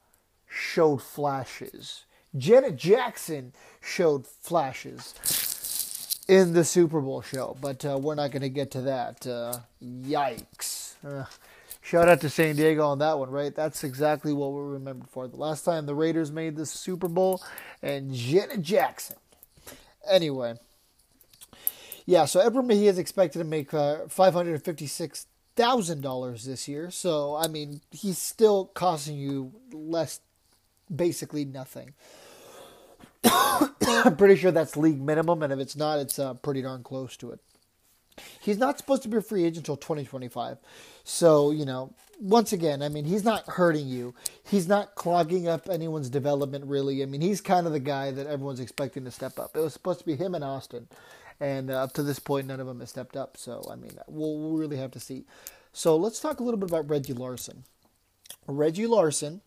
showed 0.48 1.02
flashes. 1.02 2.04
Janet 2.36 2.76
Jackson 2.76 3.52
showed 3.80 4.26
flashes. 4.26 5.14
in 6.28 6.52
the 6.52 6.64
Super 6.64 7.00
Bowl 7.00 7.22
show, 7.22 7.56
but 7.60 7.84
uh, 7.84 7.98
we're 7.98 8.14
not 8.14 8.30
going 8.30 8.42
to 8.42 8.48
get 8.48 8.70
to 8.72 8.82
that. 8.82 9.26
Uh, 9.26 9.58
yikes. 9.82 10.94
Uh, 11.04 11.24
shout 11.90 12.08
out 12.08 12.20
to 12.20 12.30
San 12.30 12.54
Diego 12.54 12.86
on 12.86 13.00
that 13.00 13.18
one, 13.18 13.30
right? 13.30 13.52
That's 13.52 13.82
exactly 13.82 14.32
what 14.32 14.52
we're 14.52 14.68
remembered 14.68 15.10
for. 15.10 15.26
The 15.26 15.36
last 15.36 15.64
time 15.64 15.86
the 15.86 15.94
Raiders 15.94 16.30
made 16.30 16.54
the 16.54 16.64
Super 16.64 17.08
Bowl 17.08 17.42
and 17.82 18.14
Janet 18.14 18.62
Jackson. 18.62 19.16
Anyway. 20.08 20.54
Yeah, 22.06 22.26
so 22.26 22.38
Edward 22.38 22.62
Mejia 22.62 22.90
is 22.90 22.98
expected 22.98 23.40
to 23.40 23.44
make 23.44 23.74
uh, 23.74 24.04
$556,000 24.06 26.44
this 26.44 26.68
year. 26.68 26.92
So, 26.92 27.34
I 27.34 27.48
mean, 27.48 27.80
he's 27.90 28.18
still 28.18 28.66
costing 28.66 29.16
you 29.16 29.52
less, 29.72 30.20
basically 30.94 31.44
nothing. 31.44 31.94
I'm 33.24 34.16
pretty 34.16 34.36
sure 34.36 34.52
that's 34.52 34.76
league 34.76 35.02
minimum, 35.02 35.42
and 35.42 35.52
if 35.52 35.58
it's 35.58 35.74
not, 35.74 35.98
it's 35.98 36.20
uh, 36.20 36.34
pretty 36.34 36.62
darn 36.62 36.84
close 36.84 37.16
to 37.16 37.32
it. 37.32 37.40
He's 38.40 38.58
not 38.58 38.78
supposed 38.78 39.02
to 39.02 39.08
be 39.08 39.16
a 39.16 39.22
free 39.22 39.44
agent 39.44 39.58
until 39.58 39.76
2025. 39.76 40.58
So, 41.04 41.50
you 41.50 41.64
know, 41.64 41.92
once 42.20 42.52
again, 42.52 42.82
I 42.82 42.88
mean, 42.88 43.04
he's 43.04 43.24
not 43.24 43.46
hurting 43.46 43.88
you. 43.88 44.14
He's 44.44 44.68
not 44.68 44.94
clogging 44.94 45.48
up 45.48 45.68
anyone's 45.68 46.10
development, 46.10 46.66
really. 46.66 47.02
I 47.02 47.06
mean, 47.06 47.20
he's 47.20 47.40
kind 47.40 47.66
of 47.66 47.72
the 47.72 47.80
guy 47.80 48.10
that 48.10 48.26
everyone's 48.26 48.60
expecting 48.60 49.04
to 49.04 49.10
step 49.10 49.38
up. 49.38 49.56
It 49.56 49.60
was 49.60 49.72
supposed 49.72 50.00
to 50.00 50.06
be 50.06 50.16
him 50.16 50.34
and 50.34 50.44
Austin. 50.44 50.88
And 51.40 51.70
uh, 51.70 51.84
up 51.84 51.94
to 51.94 52.02
this 52.02 52.18
point, 52.18 52.46
none 52.46 52.60
of 52.60 52.66
them 52.66 52.80
has 52.80 52.90
stepped 52.90 53.16
up. 53.16 53.36
So, 53.36 53.66
I 53.70 53.76
mean, 53.76 53.92
we'll, 54.06 54.38
we'll 54.38 54.58
really 54.58 54.76
have 54.76 54.90
to 54.92 55.00
see. 55.00 55.24
So, 55.72 55.96
let's 55.96 56.20
talk 56.20 56.40
a 56.40 56.42
little 56.42 56.60
bit 56.60 56.68
about 56.68 56.90
Reggie 56.90 57.14
Larson. 57.14 57.64
Reggie 58.46 58.86
Larson 58.86 59.40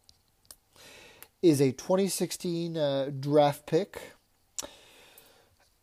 is 1.44 1.62
a 1.62 1.72
2016 1.72 2.78
uh, 2.78 3.12
draft 3.20 3.68
pick. 3.68 4.13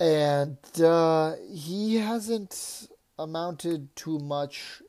And 0.01 0.57
uh, 0.83 1.35
he 1.53 1.97
hasn't 1.97 2.89
amounted 3.19 3.95
to 3.97 4.19
much 4.19 4.83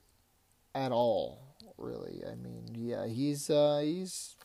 at 0.73 0.93
all, 0.93 1.55
really. 1.77 2.21
I 2.25 2.35
mean, 2.35 2.69
yeah, 2.73 3.05
he's 3.05 3.49
uh, 3.49 3.81
he's 3.83 4.37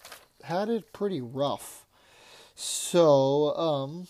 had 0.43 0.69
it 0.69 0.93
pretty 0.93 1.21
rough. 1.21 1.87
So, 2.57 3.55
um, 3.57 4.09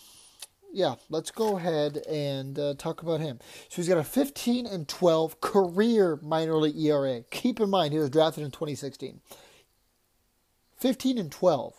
yeah, 0.73 0.95
let's 1.09 1.31
go 1.31 1.57
ahead 1.57 1.97
and 2.09 2.57
uh, 2.57 2.73
talk 2.75 3.03
about 3.03 3.19
him. 3.19 3.39
So 3.69 3.77
he's 3.77 3.89
got 3.89 3.97
a 3.97 4.03
15 4.03 4.65
and 4.65 4.87
12 4.87 5.41
career 5.41 6.17
minor 6.23 6.57
league 6.57 6.77
ERA. 6.77 7.23
Keep 7.29 7.59
in 7.59 7.69
mind 7.69 7.93
he 7.93 7.99
was 7.99 8.09
drafted 8.09 8.43
in 8.43 8.51
2016. 8.51 9.21
15 10.77 11.17
and 11.17 11.31
12. 11.31 11.73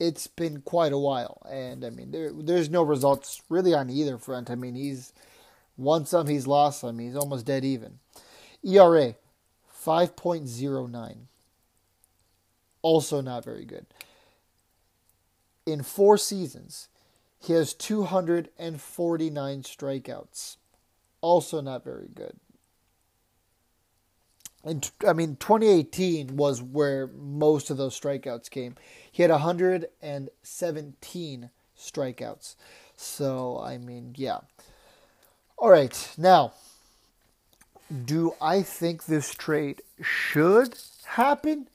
It's 0.00 0.26
been 0.26 0.60
quite 0.60 0.92
a 0.92 0.98
while, 0.98 1.42
and 1.50 1.84
I 1.84 1.90
mean, 1.90 2.10
there 2.12 2.30
there's 2.32 2.70
no 2.70 2.82
results 2.82 3.42
really 3.48 3.74
on 3.74 3.90
either 3.90 4.18
front. 4.18 4.50
I 4.50 4.54
mean, 4.54 4.74
he's 4.74 5.12
won 5.76 6.06
some, 6.06 6.28
he's 6.28 6.46
lost 6.46 6.80
some, 6.80 6.98
he's 6.98 7.16
almost 7.16 7.46
dead 7.46 7.64
even. 7.64 7.98
ERA, 8.62 9.14
five 9.66 10.14
point 10.16 10.46
zero 10.46 10.86
nine. 10.86 11.28
Also 12.82 13.20
not 13.20 13.44
very 13.44 13.64
good. 13.64 13.86
In 15.66 15.82
four 15.82 16.16
seasons, 16.16 16.88
he 17.40 17.52
has 17.52 17.74
249 17.74 19.62
strikeouts. 19.62 20.56
Also 21.20 21.60
not 21.60 21.84
very 21.84 22.08
good 22.14 22.38
and 24.64 24.90
I 25.06 25.12
mean 25.12 25.36
2018 25.36 26.36
was 26.36 26.62
where 26.62 27.08
most 27.08 27.70
of 27.70 27.76
those 27.76 27.98
strikeouts 27.98 28.50
came. 28.50 28.76
He 29.10 29.22
had 29.22 29.30
117 29.30 31.50
strikeouts. 31.78 32.56
So 32.96 33.60
I 33.60 33.78
mean, 33.78 34.14
yeah. 34.16 34.38
All 35.56 35.70
right, 35.70 36.14
now 36.16 36.52
do 38.04 38.34
I 38.40 38.62
think 38.62 39.04
this 39.04 39.34
trade 39.34 39.82
should 40.02 40.78
happen? 41.04 41.68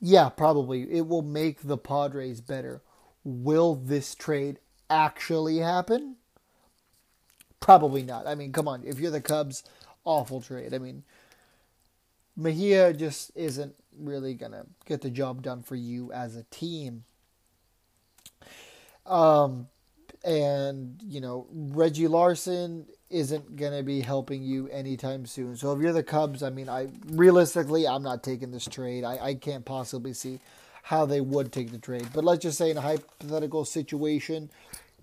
Yeah, 0.00 0.28
probably. 0.28 0.90
It 0.90 1.06
will 1.06 1.22
make 1.22 1.62
the 1.62 1.78
Padres 1.78 2.40
better. 2.40 2.82
Will 3.24 3.74
this 3.74 4.14
trade 4.14 4.58
actually 4.88 5.58
happen? 5.58 6.16
Probably 7.58 8.02
not. 8.02 8.26
I 8.26 8.34
mean, 8.34 8.52
come 8.52 8.68
on. 8.68 8.84
If 8.84 9.00
you're 9.00 9.10
the 9.10 9.20
Cubs, 9.20 9.64
awful 10.04 10.40
trade. 10.40 10.72
I 10.72 10.78
mean, 10.78 11.02
Mejia 12.36 12.92
just 12.92 13.30
isn't 13.34 13.74
really 13.98 14.34
to 14.52 14.66
get 14.84 15.00
the 15.00 15.10
job 15.10 15.42
done 15.42 15.62
for 15.62 15.74
you 15.74 16.12
as 16.12 16.36
a 16.36 16.42
team. 16.44 17.04
Um, 19.06 19.68
and, 20.24 21.00
you 21.06 21.20
know, 21.20 21.46
Reggie 21.50 22.08
Larson 22.08 22.86
isn't 23.08 23.56
to 23.72 23.82
be 23.82 24.00
helping 24.00 24.42
you 24.42 24.68
anytime 24.68 25.26
soon. 25.26 25.56
So 25.56 25.72
if 25.72 25.80
you're 25.80 25.92
the 25.92 26.02
Cubs, 26.02 26.42
I 26.42 26.50
mean, 26.50 26.68
I 26.68 26.88
realistically, 27.06 27.86
I'm 27.86 28.02
not 28.02 28.22
taking 28.22 28.50
this 28.50 28.66
trade. 28.66 29.04
I, 29.04 29.18
I 29.18 29.34
can't 29.34 29.64
possibly 29.64 30.12
see 30.12 30.40
how 30.82 31.06
they 31.06 31.20
would 31.20 31.52
take 31.52 31.70
the 31.70 31.78
trade. 31.78 32.08
But 32.12 32.24
let's 32.24 32.42
just 32.42 32.58
say 32.58 32.70
in 32.70 32.76
a 32.76 32.80
hypothetical 32.80 33.64
situation, 33.64 34.50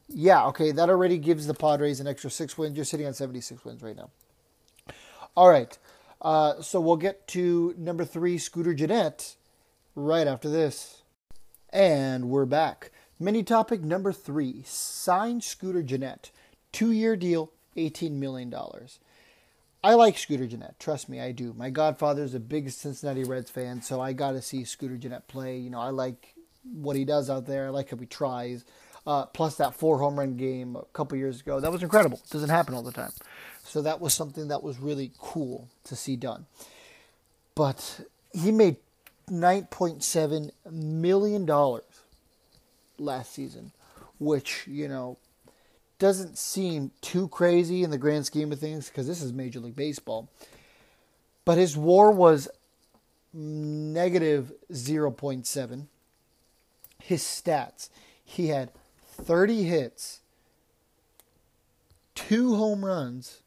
yeah, 0.09 0.45
okay, 0.47 0.71
that 0.71 0.89
already 0.89 1.17
gives 1.17 1.47
the 1.47 1.53
Padres 1.53 1.99
an 1.99 2.07
extra 2.07 2.29
six 2.29 2.57
wins. 2.57 2.75
You're 2.75 2.85
sitting 2.85 3.07
on 3.07 3.13
76 3.13 3.63
wins 3.65 3.81
right 3.81 3.95
now. 3.95 4.09
All 5.35 5.49
right. 5.49 5.77
Uh, 6.23 6.61
so 6.61 6.79
we'll 6.79 6.95
get 6.95 7.27
to 7.27 7.75
number 7.77 8.05
three, 8.05 8.37
Scooter 8.37 8.73
Gennett, 8.73 9.35
right 9.95 10.25
after 10.25 10.49
this. 10.49 11.03
And 11.69 12.29
we're 12.29 12.45
back. 12.45 12.91
Mini 13.19 13.43
topic 13.43 13.81
number 13.81 14.13
three 14.13 14.63
sign 14.65 15.41
Scooter 15.41 15.81
Gennett. 15.81 16.31
Two 16.71 16.91
year 16.91 17.15
deal, 17.15 17.51
$18 17.75 18.11
million. 18.11 18.53
I 19.83 19.95
like 19.95 20.17
Scooter 20.17 20.47
Gennett. 20.47 20.75
Trust 20.79 21.09
me, 21.09 21.19
I 21.19 21.33
do. 21.33 21.53
My 21.57 21.69
godfather's 21.69 22.33
a 22.33 22.39
big 22.39 22.69
Cincinnati 22.69 23.25
Reds 23.25 23.51
fan, 23.51 23.81
so 23.81 23.99
I 23.99 24.13
got 24.13 24.31
to 24.31 24.41
see 24.41 24.63
Scooter 24.63 24.95
Gennett 24.95 25.27
play. 25.27 25.57
You 25.57 25.69
know, 25.69 25.81
I 25.81 25.89
like 25.89 26.35
what 26.63 26.95
he 26.95 27.03
does 27.03 27.29
out 27.29 27.45
there. 27.45 27.67
I 27.67 27.69
like 27.69 27.89
how 27.89 27.97
he 27.97 28.05
tries. 28.05 28.63
Uh, 29.05 29.25
plus 29.25 29.55
that 29.55 29.75
four 29.75 29.99
home 29.99 30.17
run 30.17 30.37
game 30.37 30.77
a 30.77 30.85
couple 30.93 31.17
years 31.17 31.41
ago. 31.41 31.59
That 31.59 31.71
was 31.71 31.83
incredible. 31.83 32.21
It 32.23 32.29
doesn't 32.29 32.49
happen 32.49 32.73
all 32.73 32.83
the 32.83 32.93
time. 32.93 33.11
So 33.63 33.81
that 33.81 34.01
was 34.01 34.13
something 34.13 34.49
that 34.49 34.63
was 34.63 34.79
really 34.79 35.11
cool 35.19 35.67
to 35.85 35.95
see 35.95 36.15
done. 36.15 36.45
But 37.55 38.01
he 38.33 38.51
made 38.51 38.77
$9.7 39.29 40.51
million 40.69 41.79
last 42.97 43.33
season, 43.33 43.71
which, 44.19 44.67
you 44.67 44.87
know, 44.87 45.17
doesn't 45.99 46.37
seem 46.37 46.91
too 47.01 47.27
crazy 47.29 47.83
in 47.83 47.89
the 47.89 47.97
grand 47.97 48.25
scheme 48.25 48.51
of 48.51 48.59
things 48.59 48.89
because 48.89 49.07
this 49.07 49.21
is 49.21 49.31
Major 49.31 49.59
League 49.59 49.75
Baseball. 49.75 50.29
But 51.45 51.57
his 51.57 51.77
war 51.77 52.11
was 52.11 52.49
negative 53.33 54.51
0.7. 54.71 55.85
His 56.99 57.21
stats 57.21 57.89
he 58.33 58.47
had 58.47 58.71
30 59.05 59.63
hits, 59.63 60.21
two 62.15 62.55
home 62.55 62.83
runs, 62.83 63.42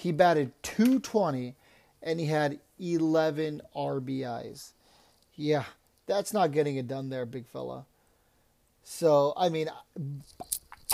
he 0.00 0.12
batted 0.12 0.52
220 0.62 1.54
and 2.02 2.18
he 2.18 2.26
had 2.26 2.58
11 2.78 3.60
RBIs. 3.76 4.72
Yeah, 5.34 5.64
that's 6.06 6.32
not 6.32 6.52
getting 6.52 6.76
it 6.76 6.88
done 6.88 7.10
there, 7.10 7.26
big 7.26 7.46
fella. 7.46 7.84
So, 8.82 9.34
I 9.36 9.50
mean, 9.50 9.68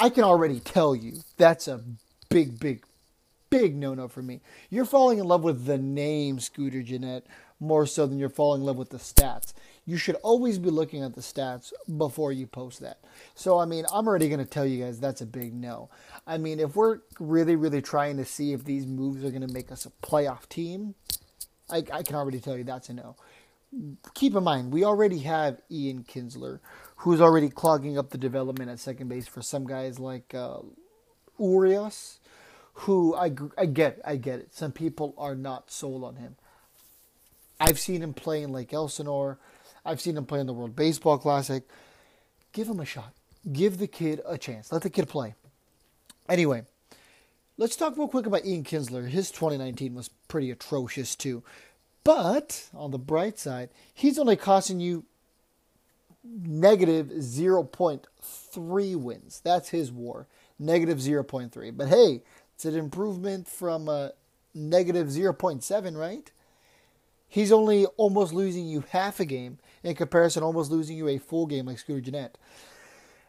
I 0.01 0.11
can 0.11 0.25
already 0.25 0.59
tell 0.59 0.97
you 0.97 1.21
that's 1.37 1.69
a 1.69 1.83
big, 2.29 2.59
big, 2.59 2.85
big 3.49 3.77
no 3.77 3.95
no 3.95 4.09
for 4.09 4.23
me. 4.23 4.41
You're 4.71 4.85
falling 4.85 5.21
in 5.21 5.25
love 5.25 5.45
with 5.45 5.67
the 5.67 5.79
name 5.79 6.41
Scooter 6.41 6.83
Gennett 6.83 7.27
more 7.61 7.87
so 7.87 8.07
than 8.07 8.19
you're 8.19 8.29
falling 8.29 8.63
in 8.63 8.67
love 8.67 8.77
with 8.77 8.91
the 8.91 8.99
stats 8.99 9.55
you 9.87 9.97
should 9.97 10.17
always 10.17 10.59
be 10.59 10.69
looking 10.69 11.03
at 11.05 11.15
the 11.15 11.21
stats 11.21 11.73
before 11.97 12.33
you 12.33 12.47
post 12.47 12.81
that. 12.81 12.99
So, 13.37 13.59
I 13.59 13.67
mean, 13.67 13.87
I'm 13.93 14.09
already 14.09 14.29
going 14.29 14.41
to 14.41 14.51
tell 14.51 14.67
you 14.67 14.85
guys 14.85 14.99
that's 14.99 15.21
a 15.21 15.27
big 15.27 15.55
no. 15.55 15.91
I 16.27 16.39
mean, 16.39 16.59
if 16.59 16.75
we're 16.75 16.99
really, 17.21 17.55
really 17.55 17.81
trying 17.81 18.17
to 18.17 18.25
see 18.25 18.53
if 18.53 18.65
these 18.65 18.85
moves 18.85 19.25
are 19.25 19.31
going 19.31 19.47
to 19.47 19.53
make 19.53 19.71
us 19.71 19.87
a 19.87 19.91
playoff 20.05 20.49
team, 20.49 20.97
I, 21.71 21.85
I 21.93 22.03
can 22.03 22.17
already 22.17 22.41
tell 22.41 22.57
you 22.57 22.65
that's 22.65 22.89
a 22.89 22.95
no. 22.95 23.17
Keep 24.15 24.35
in 24.35 24.43
mind, 24.43 24.73
we 24.73 24.85
already 24.85 25.21
have 25.21 25.61
Ian 25.71 26.03
Kinsler, 26.03 26.59
who's 26.97 27.21
already 27.21 27.49
clogging 27.49 27.97
up 27.97 28.11
the 28.11 28.19
development 28.19 28.71
at 28.71 28.81
second 28.81 29.09
base 29.09 29.29
for 29.29 29.43
some 29.43 29.67
guys 29.67 30.01
like 30.01 30.35
uh, 30.35 30.59
Urias, 31.39 32.19
who 32.75 33.15
I, 33.15 33.33
I 33.57 33.67
get, 33.67 34.01
I 34.05 34.17
get 34.17 34.41
it. 34.41 34.55
Some 34.55 34.73
people 34.73 35.15
are 35.17 35.37
not 35.37 35.71
sold 35.71 36.03
on 36.03 36.17
him. 36.17 36.37
I've 37.61 37.79
seen 37.79 38.03
him 38.03 38.15
play 38.15 38.43
in 38.43 38.53
Lake 38.53 38.73
Elsinore. 38.73 39.39
I've 39.87 40.01
seen 40.01 40.17
him 40.17 40.27
play 40.27 40.41
in 40.41 40.47
the 40.47 40.53
World 40.53 40.75
Baseball 40.75 41.17
Classic. 41.17 41.63
Give 42.53 42.69
him 42.69 42.81
a 42.81 42.85
shot. 42.85 43.13
Give 43.53 43.79
the 43.79 43.87
kid 43.87 44.21
a 44.27 44.37
chance. 44.37 44.73
Let 44.73 44.83
the 44.83 44.91
kid 44.91 45.09
play. 45.09 45.35
Anyway, 46.29 46.65
let's 47.57 47.77
talk 47.77 47.97
real 47.97 48.09
quick 48.09 48.27
about 48.27 48.45
Ian 48.45 48.65
Kinsler. 48.65 49.09
His 49.09 49.31
2019 49.31 49.95
was 49.95 50.11
pretty 50.27 50.51
atrocious 50.51 51.15
too. 51.15 51.45
But 52.03 52.69
on 52.75 52.91
the 52.91 52.99
bright 52.99 53.39
side, 53.39 53.71
he's 53.95 54.19
only 54.19 54.37
costing 54.37 54.81
you 54.81 55.05
negative 56.25 57.09
0.3 57.09 58.97
wins. 58.97 59.41
That's 59.45 59.69
his 59.69 59.93
war, 59.93 60.27
negative 60.59 60.99
0.3. 60.99 61.77
But 61.77 61.89
hey, 61.89 62.23
it's 62.55 62.65
an 62.65 62.77
improvement 62.77 63.47
from 63.47 63.89
a 63.89 64.13
negative 64.55 65.09
0.7, 65.09 65.97
right? 65.97 66.31
He's 67.29 67.53
only 67.53 67.87
almost 67.97 68.33
losing 68.33 68.67
you 68.67 68.85
half 68.91 69.21
a 69.21 69.25
game 69.25 69.59
in 69.87 69.95
comparison, 69.95 70.43
almost 70.43 70.71
losing 70.71 70.97
you 70.97 71.07
a 71.09 71.19
full 71.19 71.47
game 71.47 71.67
like 71.67 71.79
Scooter 71.79 72.01
Gennett. 72.01 72.37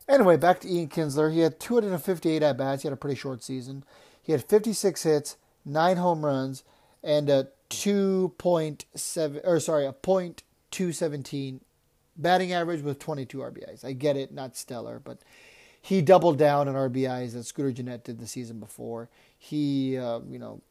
Anyway, 0.10 0.38
back 0.38 0.60
to 0.62 0.67
Ian 0.67 0.89
Kinsler. 0.89 1.32
He 1.32 1.41
had 1.41 1.60
258 1.60 2.41
at 2.41 2.58
bats. 2.58 2.82
He 2.82 2.88
had 2.88 2.93
a 2.93 2.98
pretty 2.98 3.15
short 3.15 3.43
season. 3.43 3.84
He 4.22 4.32
had 4.32 4.43
56 4.43 5.04
hits, 5.04 5.38
nine 5.63 5.98
home 5.98 6.26
runs, 6.26 6.63
and 7.04 7.30
a 7.30 7.50
2.7 7.70 9.41
or 9.43 9.60
sorry, 9.60 9.86
a 9.86 9.93
.217 9.93 11.60
batting 12.15 12.54
average 12.54 12.82
with 12.82 12.98
22 12.98 13.38
RBIs. 13.38 13.86
I 13.86 13.91
get 13.91 14.17
it, 14.17 14.34
not 14.34 14.58
stellar, 14.58 15.00
but 15.00 15.20
he 15.80 16.02
doubled 16.02 16.39
down 16.39 16.67
on 16.67 16.74
RBIs 16.74 17.34
that 17.34 17.43
Scooter 17.43 17.72
Gennett 17.72 18.04
did 18.04 18.20
the 18.20 18.28
season 18.28 18.60
before. 18.60 19.10
He, 19.38 19.98
uh, 19.98 20.22
you 20.28 20.39
know, 20.39 20.62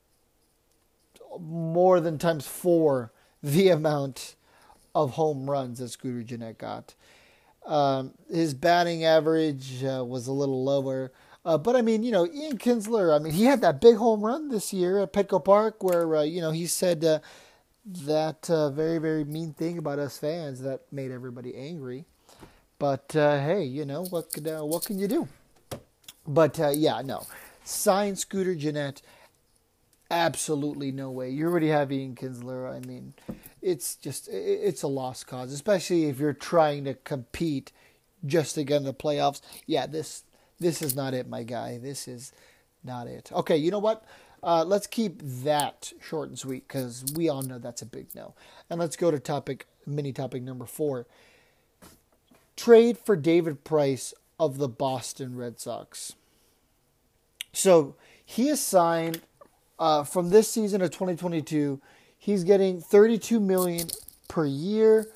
more 1.38 2.01
than 2.01 2.18
times 2.18 2.46
four 2.46 3.12
the 3.42 3.68
amount 3.68 4.36
of 4.96 5.11
home 5.11 5.48
runs 5.48 5.78
that 5.78 5.90
Scooter 5.90 6.22
Gennett 6.22 6.56
got. 6.56 6.94
Um, 7.66 8.14
his 8.32 8.54
batting 8.54 9.04
average 9.04 9.85
uh, 9.85 10.02
was 10.02 10.26
a 10.26 10.32
little 10.32 10.64
lower. 10.64 11.12
Uh, 11.44 11.59
but 11.59 11.76
I 11.76 11.82
mean, 11.82 12.02
you 12.02 12.11
know, 12.11 12.26
Ian 12.26 12.56
Kinsler, 12.56 13.14
I 13.14 13.22
mean, 13.22 13.35
he 13.35 13.44
had 13.44 13.61
that 13.61 13.80
big 13.80 13.96
home 13.96 14.22
run 14.22 14.48
this 14.48 14.72
year 14.72 14.98
at 15.00 15.12
Petco 15.12 15.44
Park 15.44 15.82
where, 15.82 16.16
uh, 16.16 16.22
you 16.22 16.40
know, 16.40 16.50
he 16.50 16.66
said 16.66 17.04
uh, 17.04 17.18
that 17.85 18.48
uh, 18.48 18.70
very, 18.70 18.96
very 18.98 19.22
mean 19.22 19.52
thing 19.52 19.76
about 19.76 19.98
us 19.98 20.18
fans 20.18 20.62
that 20.62 20.80
made 20.90 21.11
everybody 21.11 21.54
angry. 21.54 22.06
But 22.78 23.14
uh, 23.14 23.38
hey, 23.38 23.64
you 23.64 23.85
know, 23.85 24.04
what, 24.06 24.32
could, 24.32 24.46
what 24.46 24.87
can 24.87 24.98
you 24.98 25.09
do? 25.09 25.28
But 26.26 26.59
yeah, 26.74 27.02
no. 27.04 27.26
Sign 27.64 28.16
Scooter 28.16 28.54
Gennett. 28.54 29.02
Absolutely 30.11 30.90
no 30.90 31.11
way. 31.11 31.30
You 31.30 31.48
already 31.48 31.68
have 31.68 31.92
Ian 31.92 32.14
Kinsler. 32.14 32.74
I 32.74 32.80
mean, 32.87 33.14
it's 33.66 33.96
just 33.96 34.29
it's 34.31 34.85
a 34.85 34.87
lost 34.87 35.26
cause, 35.26 35.52
especially 35.52 36.05
if 36.05 36.20
you're 36.20 36.33
trying 36.33 36.85
to 36.85 36.94
compete 36.94 37.72
just 38.24 38.55
to 38.55 38.62
get 38.62 38.76
in 38.76 38.85
the 38.85 38.94
playoffs. 38.94 39.40
Yeah, 39.66 39.87
this 39.87 40.22
this 40.61 40.81
is 40.81 40.94
not 40.94 41.14
it, 41.14 41.29
my 41.29 41.42
guy. 41.42 41.79
This 41.79 42.07
is 42.07 42.33
not 42.85 43.09
it. 43.09 43.31
Okay, 43.33 43.57
you 43.57 43.72
know 43.72 43.81
what? 43.81 44.05
Uh, 44.40 44.64
let's 44.64 44.87
keep 44.87 45.20
that 45.20 45.92
short 46.00 46.29
and 46.29 46.38
sweet 46.38 46.68
because 46.68 47.05
we 47.16 47.29
all 47.29 47.42
know 47.42 47.59
that's 47.59 47.83
a 47.83 47.87
big 47.87 48.07
no. 48.14 48.35
And 48.70 48.79
let's 48.79 48.94
go 48.94 49.11
to 49.11 49.18
topic 49.18 49.66
mini 49.85 50.12
topic 50.12 50.44
number 50.44 50.64
four. 50.64 51.07
Trade 52.55 52.96
for 52.96 53.16
David 53.16 53.64
Price 53.64 54.14
of 54.38 54.59
the 54.59 54.68
Boston 54.68 55.37
Red 55.37 55.59
Sox. 55.59 56.14
So 57.52 57.96
he 58.24 58.48
is 58.48 58.61
signed 58.61 59.22
uh, 59.81 60.05
from 60.05 60.31
this 60.31 60.48
season 60.48 60.83
of 60.83 60.90
2022 60.90 61.81
He's 62.26 62.42
getting 62.42 62.80
32 62.80 63.38
million 63.38 63.86
per 64.26 64.46
year, 64.46 65.06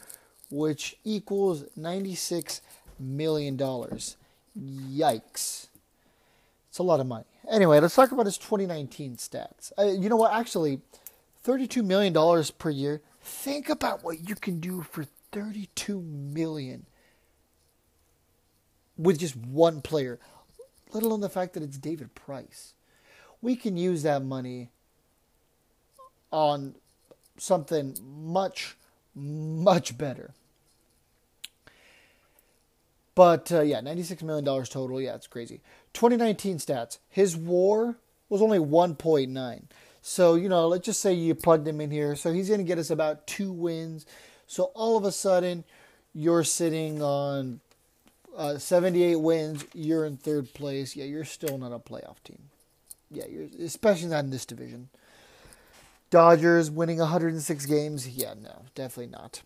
which 0.49 0.97
equals 1.03 1.65
96 1.75 2.61
million 3.01 3.57
dollars. 3.57 4.17
Yikes. 4.57 5.67
It's 6.69 6.79
a 6.79 6.85
lot 6.85 7.01
of 7.01 7.09
money. 7.09 7.25
Anyway, 7.51 7.81
let's 7.81 7.97
talk 7.97 8.13
about 8.13 8.27
his 8.27 8.39
2019 8.39 9.17
stats. 9.17 9.73
Uh, 9.77 9.87
you 9.87 10.09
know 10.09 10.15
what? 10.15 10.33
Actually, 10.33 10.83
$32 11.45 11.85
million 11.85 12.15
per 12.59 12.71
year. 12.71 13.03
Think 13.21 13.69
about 13.69 14.05
what 14.05 14.29
you 14.29 14.37
can 14.37 14.61
do 14.61 14.83
for 14.83 15.05
32 15.33 16.01
million 16.01 16.87
with 18.97 19.19
just 19.19 19.35
one 19.35 19.83
player, 19.83 20.21
let 20.93 21.03
alone 21.03 21.23
the 21.23 21.29
fact 21.29 21.55
that 21.55 21.65
it's 21.65 21.77
David 21.77 22.15
Price. 22.15 22.75
We 23.43 23.57
can 23.57 23.77
use 23.77 24.05
that 24.05 24.23
money 24.23 24.71
on 26.31 26.77
something 27.41 27.97
much, 28.03 28.77
much 29.15 29.97
better. 29.97 30.33
But 33.15 33.51
uh, 33.53 33.63
yeah, 33.63 33.81
$96 33.81 34.23
million 34.23 34.45
total. 34.45 35.01
Yeah, 35.01 35.15
it's 35.15 35.27
crazy. 35.27 35.61
2019 35.95 36.59
stats. 36.59 36.99
His 37.09 37.37
war 37.37 37.97
was 38.29 38.41
only 38.41 38.59
1.9. 38.59 39.63
So, 40.03 40.35
you 40.35 40.49
know, 40.49 40.69
let's 40.69 40.87
just 40.87 41.01
say 41.01 41.13
you 41.13 41.35
plugged 41.35 41.67
him 41.67 41.81
in 41.81 41.91
here. 41.91 42.17
So 42.17 42.33
he's 42.33 42.49
going 42.49 42.61
to 42.61 42.65
get 42.65 42.79
us 42.79 42.91
about 42.91 43.27
two 43.27 43.53
wins. 43.53 44.07
So 44.47 44.65
all 44.75 44.97
of 44.97 45.05
a 45.05 45.13
sudden, 45.13 45.65
you're 46.15 46.45
sitting 46.45 47.03
on 47.03 47.61
uh, 48.37 48.59
78 48.59 49.17
wins. 49.17 49.65
You're 49.75 50.07
in 50.07 50.17
third 50.17 50.55
place. 50.55 50.97
Yeah, 50.97 51.05
you're 51.05 51.25
still 51.25 51.59
not 51.59 51.73
a 51.73 51.79
playoff 51.79 52.23
team. 52.25 52.39
Yeah, 53.11 53.25
you're 53.29 53.49
especially 53.63 54.09
not 54.09 54.25
in 54.25 54.31
this 54.31 54.47
division. 54.47 54.89
Dodgers 56.11 56.71
winning 56.71 56.99
106 56.99 57.67
games. 57.67 58.09
Yeah, 58.09 58.35
no, 58.41 58.63
definitely 58.75 59.13
not. 59.13 59.43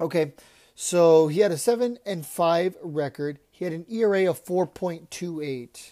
Okay, 0.00 0.32
so 0.74 1.26
he 1.26 1.40
had 1.40 1.50
a 1.50 1.58
7 1.58 1.98
and 2.06 2.24
5 2.24 2.76
record. 2.82 3.40
He 3.50 3.64
had 3.64 3.74
an 3.74 3.84
ERA 3.90 4.30
of 4.30 4.44
4.28 4.44 5.90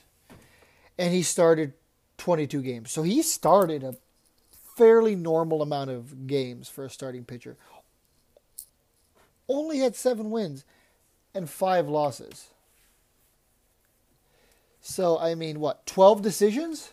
and 0.97 1.13
he 1.13 1.23
started 1.23 1.73
22 2.19 2.63
games. 2.63 2.93
So 2.93 3.03
he 3.03 3.23
started 3.23 3.83
a 3.83 3.97
fairly 4.77 5.17
normal 5.17 5.61
amount 5.61 5.91
of 5.91 6.27
games 6.27 6.69
for 6.69 6.85
a 6.85 6.91
starting 6.91 7.25
pitcher. 7.25 7.57
Only 9.49 9.79
had 9.79 9.97
7 9.97 10.31
wins 10.31 10.65
and 11.35 11.51
5 11.51 11.89
losses. 11.89 12.49
So 14.81 15.19
I 15.19 15.35
mean, 15.35 15.59
what? 15.59 15.85
12 15.87 16.23
decisions? 16.23 16.93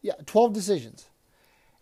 Yeah, 0.00 0.14
12 0.26 0.52
decisions 0.52 1.06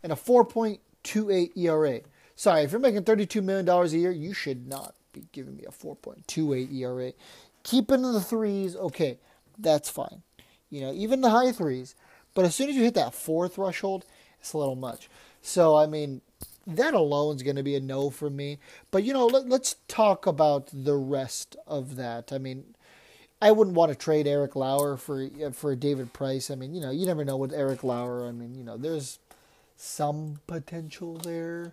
and 0.04 0.12
a 0.12 0.16
4.28 0.16 1.56
ERA. 1.56 2.00
Sorry, 2.36 2.62
if 2.62 2.70
you're 2.70 2.80
making 2.80 3.02
$32 3.02 3.42
million 3.42 3.68
a 3.68 3.86
year, 3.86 4.12
you 4.12 4.34
should 4.34 4.68
not 4.68 4.94
be 5.12 5.24
giving 5.32 5.56
me 5.56 5.64
a 5.64 5.72
4.28 5.72 6.72
ERA. 6.72 7.12
Keeping 7.62 8.02
the 8.02 8.20
threes, 8.20 8.76
okay, 8.76 9.18
that's 9.58 9.88
fine. 9.88 10.22
You 10.70 10.82
know, 10.82 10.92
even 10.92 11.22
the 11.22 11.30
high 11.30 11.52
threes. 11.52 11.94
But 12.34 12.44
as 12.44 12.54
soon 12.54 12.68
as 12.68 12.76
you 12.76 12.82
hit 12.82 12.94
that 12.94 13.14
four 13.14 13.48
threshold, 13.48 14.04
it's 14.38 14.52
a 14.52 14.58
little 14.58 14.76
much. 14.76 15.08
So, 15.40 15.76
I 15.76 15.86
mean, 15.86 16.20
that 16.66 16.92
alone 16.92 17.36
is 17.36 17.42
going 17.42 17.56
to 17.56 17.62
be 17.62 17.76
a 17.76 17.80
no 17.80 18.10
for 18.10 18.28
me. 18.28 18.58
But, 18.90 19.04
you 19.04 19.14
know, 19.14 19.26
let, 19.26 19.50
us 19.50 19.76
talk 19.88 20.26
about 20.26 20.68
the 20.72 20.96
rest 20.96 21.56
of 21.66 21.96
that. 21.96 22.32
I 22.32 22.38
mean, 22.38 22.74
I 23.40 23.52
wouldn't 23.52 23.76
want 23.76 23.92
to 23.92 23.96
trade 23.96 24.26
Eric 24.26 24.54
Lauer 24.56 24.96
for 24.96 25.28
for 25.52 25.74
David 25.76 26.12
Price. 26.12 26.50
I 26.50 26.56
mean, 26.56 26.74
you 26.74 26.80
know, 26.80 26.90
you 26.90 27.06
never 27.06 27.24
know 27.24 27.36
with 27.36 27.52
Eric 27.52 27.84
Lauer. 27.84 28.26
I 28.26 28.32
mean, 28.32 28.54
you 28.54 28.64
know, 28.64 28.76
there's 28.76 29.18
some 29.76 30.40
potential 30.46 31.16
there. 31.18 31.72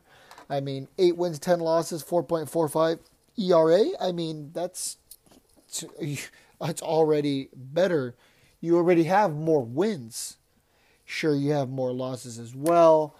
I 0.49 0.59
mean, 0.59 0.87
eight 0.97 1.17
wins, 1.17 1.39
ten 1.39 1.59
losses, 1.59 2.01
four 2.01 2.23
point 2.23 2.49
four 2.49 2.67
five 2.67 2.99
ERA. 3.37 3.85
I 3.99 4.11
mean, 4.11 4.51
that's 4.53 4.97
that's 6.59 6.81
already 6.81 7.49
better. 7.55 8.15
You 8.59 8.77
already 8.77 9.03
have 9.05 9.33
more 9.33 9.63
wins. 9.63 10.37
Sure, 11.05 11.35
you 11.35 11.51
have 11.51 11.69
more 11.69 11.91
losses 11.91 12.39
as 12.39 12.55
well, 12.55 13.15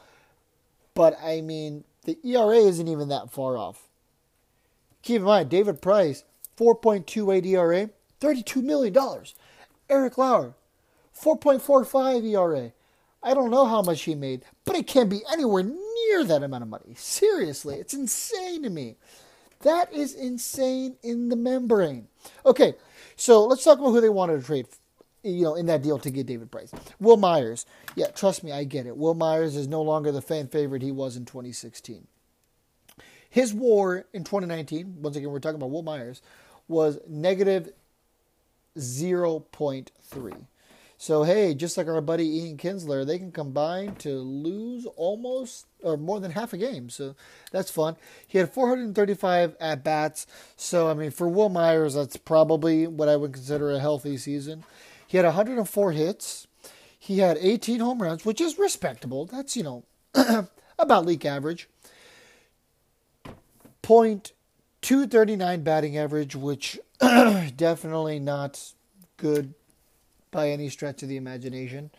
but 0.94 1.18
I 1.22 1.42
mean, 1.42 1.84
the 2.06 2.18
ERA 2.24 2.58
isn't 2.58 2.88
even 2.88 3.10
that 3.10 3.32
far 3.32 3.58
off. 3.58 3.88
Keep 5.02 5.18
in 5.18 5.24
mind, 5.24 5.50
David 5.50 5.82
Price, 5.82 6.24
4.28 6.58 7.46
ERA, 7.46 7.90
$32 8.22 8.64
million. 8.64 8.96
Eric 9.90 10.18
Lauer, 10.18 10.54
4.45 11.20 12.24
ERA, 12.24 12.72
I 13.24 13.34
don't 13.34 13.52
know 13.52 13.66
how 13.66 13.82
much 13.82 14.02
he 14.02 14.16
made, 14.16 14.44
but 14.66 14.76
it 14.76 14.88
can't 14.88 15.10
be 15.10 15.22
anywhere 15.32 15.64
near 15.64 16.24
that 16.24 16.44
amount 16.44 16.64
of 16.64 16.70
money. 16.70 16.96
Seriously, 16.96 17.76
it's 17.76 17.94
insane 17.94 18.64
to 18.64 18.70
me. 18.70 18.98
That 19.62 19.94
is 19.94 20.16
insane 20.16 20.96
in 21.04 21.30
the 21.30 21.36
membrane. 21.36 22.08
Okay, 22.46 22.74
so 23.16 23.46
let's 23.46 23.64
talk 23.64 23.80
about 23.80 23.92
who 23.92 24.02
they 24.02 24.10
wanted 24.10 24.40
to 24.40 24.46
trade, 24.46 24.66
you 25.24 25.44
know, 25.44 25.56
in 25.56 25.68
that 25.68 25.84
deal 25.84 26.00
to 26.00 26.10
get 26.10 26.26
David 26.26 26.52
Price. 26.52 26.72
Wil 27.00 27.18
Myers. 27.18 27.68
Yeah, 27.96 28.08
trust 28.08 28.44
me, 28.44 28.52
I 28.52 28.64
get 28.64 28.88
it. 28.88 28.98
Wil 28.98 29.14
Myers 29.14 29.56
is 29.56 29.68
no 29.68 29.84
longer 29.84 30.12
the 30.12 30.22
fan 30.22 30.48
favorite 30.48 30.82
he 30.82 30.92
was 30.92 31.16
in 31.16 31.26
2016. 31.26 32.08
His 33.30 33.54
war 33.54 34.06
in 34.14 34.24
2019, 34.24 34.98
once 35.02 35.16
again, 35.16 35.30
we're 35.30 35.40
talking 35.40 35.56
about 35.56 35.70
Wil 35.70 35.84
Myers, 35.84 36.24
was 36.68 36.98
negative 37.08 37.72
0.3. 38.78 40.46
So 41.02 41.24
hey, 41.24 41.56
just 41.56 41.78
like 41.80 41.88
our 41.88 42.00
buddy 42.00 42.28
Ian 42.28 42.58
Kinsler, 42.58 43.04
they 43.04 43.18
can 43.18 43.32
combine 43.32 43.96
to 43.96 44.20
lose 44.20 44.86
almost 44.86 45.66
or 45.82 45.98
more 45.98 46.20
than 46.20 46.30
half 46.30 46.54
a 46.54 46.58
game. 46.58 46.92
So 46.92 47.16
that's 47.52 47.72
fun. 47.72 47.96
He 48.28 48.38
had 48.38 48.54
435 48.54 49.56
at 49.60 49.84
bats. 49.84 50.28
So 50.56 50.92
I 50.92 50.94
mean, 50.94 51.10
for 51.10 51.28
Wil 51.28 51.50
Myers, 51.50 51.96
that's 51.96 52.18
probably 52.18 52.86
what 52.86 53.10
I 53.10 53.16
would 53.16 53.34
consider 53.34 53.72
a 53.72 53.80
healthy 53.80 54.16
season. 54.16 54.64
He 55.08 55.18
had 55.18 55.26
104 55.26 55.92
hits. 55.92 56.46
He 57.00 57.18
had 57.18 57.40
18 57.42 57.80
home 57.80 58.00
runs, 58.00 58.24
which 58.24 58.40
is 58.40 58.60
respectable. 58.60 59.26
That's 59.26 59.58
you 59.58 59.64
know 59.64 59.84
about 60.78 61.08
league 61.08 61.26
average. 61.26 61.68
Point 63.82 64.34
239 64.82 65.64
batting 65.64 65.98
average, 65.98 66.36
which 66.36 66.80
definitely 67.00 68.20
not 68.20 68.74
good 69.18 69.56
by 70.32 70.50
any 70.50 70.70
stretch 70.70 71.04
of 71.04 71.10
the 71.10 71.18
imagination. 71.18 71.92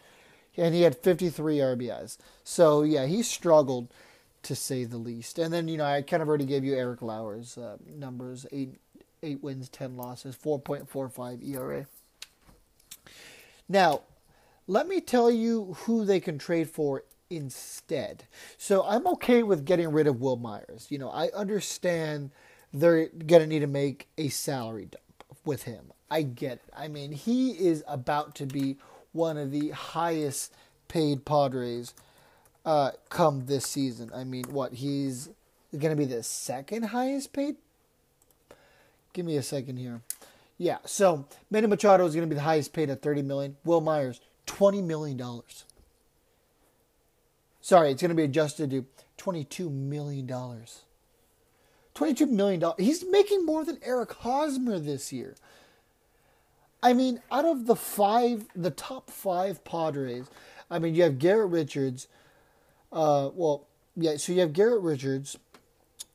And 0.56 0.74
he 0.74 0.82
had 0.82 0.96
53 0.96 1.58
RBIs. 1.58 2.18
So, 2.44 2.82
yeah, 2.82 3.06
he 3.06 3.22
struggled 3.22 3.88
to 4.42 4.54
say 4.54 4.84
the 4.84 4.98
least. 4.98 5.38
And 5.38 5.52
then, 5.52 5.68
you 5.68 5.78
know, 5.78 5.84
I 5.84 6.02
kind 6.02 6.22
of 6.22 6.28
already 6.28 6.44
gave 6.44 6.64
you 6.64 6.74
Eric 6.74 7.00
Lauer's 7.00 7.56
uh, 7.56 7.76
numbers 7.86 8.44
eight, 8.52 8.74
eight 9.22 9.42
wins, 9.42 9.68
10 9.68 9.96
losses, 9.96 10.36
4.45 10.36 11.48
ERA. 11.48 11.86
Now, 13.68 14.02
let 14.66 14.88
me 14.88 15.00
tell 15.00 15.30
you 15.30 15.76
who 15.80 16.04
they 16.04 16.20
can 16.20 16.38
trade 16.38 16.68
for 16.68 17.04
instead. 17.30 18.24
So 18.58 18.84
I'm 18.84 19.06
okay 19.06 19.42
with 19.42 19.64
getting 19.64 19.90
rid 19.90 20.06
of 20.06 20.20
Wil 20.20 20.36
Myers. 20.36 20.86
You 20.90 20.98
know, 20.98 21.10
I 21.10 21.28
understand 21.28 22.30
they're 22.72 23.08
going 23.08 23.42
to 23.42 23.46
need 23.46 23.60
to 23.60 23.66
make 23.66 24.08
a 24.18 24.28
salary 24.28 24.86
dump 24.86 25.24
with 25.44 25.64
him. 25.64 25.92
I 26.12 26.20
get 26.20 26.52
it. 26.52 26.62
I 26.76 26.88
mean, 26.88 27.10
he 27.12 27.52
is 27.52 27.82
about 27.88 28.34
to 28.34 28.44
be 28.44 28.76
one 29.12 29.38
of 29.38 29.50
the 29.50 29.70
highest 29.70 30.52
paid 30.86 31.24
Padres 31.24 31.94
uh, 32.66 32.90
come 33.08 33.46
this 33.46 33.66
season. 33.66 34.10
I 34.14 34.24
mean, 34.24 34.44
what? 34.50 34.74
He's 34.74 35.30
going 35.72 35.90
to 35.90 35.96
be 35.96 36.04
the 36.04 36.22
second 36.22 36.82
highest 36.84 37.32
paid? 37.32 37.56
Give 39.14 39.24
me 39.24 39.38
a 39.38 39.42
second 39.42 39.78
here. 39.78 40.02
Yeah, 40.58 40.78
so 40.84 41.24
Manny 41.50 41.66
Machado 41.66 42.04
is 42.04 42.14
going 42.14 42.28
to 42.28 42.34
be 42.34 42.36
the 42.38 42.42
highest 42.42 42.74
paid 42.74 42.90
at 42.90 43.00
thirty 43.00 43.22
million. 43.22 43.56
Wil 43.64 43.80
Myers, 43.80 44.20
20 44.44 44.82
million 44.82 45.16
dollars. 45.16 45.64
Sorry, 47.62 47.90
it's 47.90 48.02
going 48.02 48.10
to 48.10 48.14
be 48.14 48.24
adjusted 48.24 48.70
to 48.70 48.84
22 49.16 49.70
million 49.70 50.26
dollars. 50.26 50.82
22 51.94 52.26
million 52.26 52.60
dollars. 52.60 52.84
He's 52.84 53.02
making 53.06 53.46
more 53.46 53.64
than 53.64 53.78
Eric 53.82 54.12
Hosmer 54.12 54.78
this 54.78 55.10
year. 55.10 55.36
I 56.82 56.92
mean, 56.92 57.20
out 57.30 57.44
of 57.44 57.66
the 57.66 57.76
five, 57.76 58.46
the 58.56 58.70
top 58.70 59.10
five 59.10 59.64
Padres, 59.64 60.26
I 60.70 60.78
mean, 60.78 60.94
you 60.94 61.02
have 61.04 61.18
Garrett 61.18 61.50
Richards. 61.50 62.08
Uh, 62.92 63.30
well, 63.34 63.66
yeah, 63.96 64.16
so 64.16 64.32
you 64.32 64.40
have 64.40 64.52
Garrett 64.52 64.82
Richards. 64.82 65.38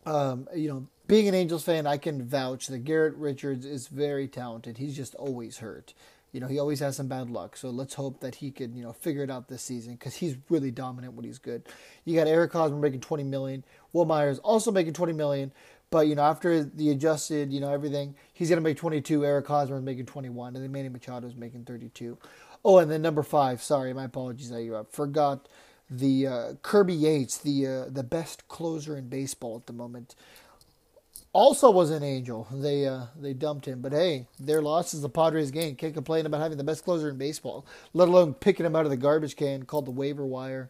Um, 0.05 0.47
you 0.55 0.69
know, 0.69 0.87
being 1.07 1.27
an 1.27 1.35
Angels 1.35 1.63
fan, 1.63 1.87
I 1.87 1.97
can 1.97 2.21
vouch 2.23 2.67
that 2.67 2.79
Garrett 2.79 3.15
Richards 3.15 3.65
is 3.65 3.87
very 3.87 4.27
talented. 4.27 4.77
He's 4.77 4.95
just 4.95 5.15
always 5.15 5.59
hurt. 5.59 5.93
You 6.33 6.41
know, 6.41 6.47
he 6.47 6.59
always 6.59 6.81
has 6.81 6.97
some 6.97 7.07
bad 7.07 7.29
luck. 7.29 7.55
So 7.55 7.69
let's 7.69 7.93
hope 7.93 8.19
that 8.19 8.35
he 8.35 8.51
can, 8.51 8.75
you 8.75 8.83
know, 8.83 8.91
figure 8.91 9.23
it 9.23 9.31
out 9.31 9.47
this 9.47 9.63
season 9.63 9.93
because 9.93 10.15
he's 10.15 10.35
really 10.49 10.71
dominant 10.71 11.13
when 11.13 11.23
he's 11.23 11.39
good. 11.39 11.63
You 12.03 12.15
got 12.15 12.27
Eric 12.27 12.51
Hosmer 12.51 12.77
making 12.77 12.99
20 12.99 13.23
million. 13.23 13.63
Wil 13.93 14.05
Myers 14.05 14.39
also 14.39 14.71
making 14.71 14.93
20 14.93 15.13
million. 15.13 15.51
But, 15.89 16.07
you 16.07 16.15
know, 16.15 16.23
after 16.23 16.63
the 16.63 16.89
adjusted, 16.89 17.53
you 17.53 17.61
know, 17.61 17.71
everything, 17.71 18.15
he's 18.33 18.49
to 18.49 18.59
make 18.59 18.77
22. 18.77 19.25
Eric 19.25 19.47
Hosmer 19.47 19.77
is 19.77 19.83
making 19.83 20.05
21. 20.05 20.55
And 20.55 20.63
then 20.63 20.71
Manny 20.71 20.89
Machado 20.89 21.27
is 21.27 21.35
making 21.35 21.63
32. 21.63 22.17
Oh, 22.65 22.79
and 22.79 22.91
then 22.91 23.01
number 23.01 23.23
five. 23.23 23.61
Sorry, 23.61 23.93
my 23.93 24.05
apologies. 24.05 24.51
I 24.51 24.69
forgot 24.91 25.47
the 25.89 26.27
uh, 26.27 26.53
Kirby 26.61 26.93
Yates, 26.93 27.37
the 27.37 27.65
uh, 27.65 27.85
the 27.89 28.03
best 28.03 28.47
closer 28.49 28.97
in 28.97 29.07
baseball 29.07 29.55
at 29.55 29.67
the 29.67 29.73
moment 29.73 30.15
also 31.37 31.69
was 31.69 31.91
an 31.91 32.03
angel. 32.03 32.47
They 32.51 32.87
uh, 32.87 33.05
they 33.15 33.33
dumped 33.33 33.67
him, 33.67 33.81
but 33.81 33.91
hey, 33.91 34.25
their 34.39 34.61
loss 34.61 34.93
is 34.93 35.01
the 35.01 35.09
Padres' 35.09 35.51
gain. 35.51 35.75
Can't 35.75 35.93
complain 35.93 36.25
about 36.25 36.41
having 36.41 36.57
the 36.57 36.63
best 36.63 36.83
closer 36.83 37.09
in 37.09 37.17
baseball, 37.17 37.65
let 37.93 38.07
alone 38.07 38.33
picking 38.33 38.65
him 38.65 38.75
out 38.75 38.85
of 38.85 38.91
the 38.91 38.97
garbage 38.97 39.35
can 39.35 39.63
called 39.63 39.85
the 39.85 39.91
waiver 39.91 40.25
wire. 40.25 40.69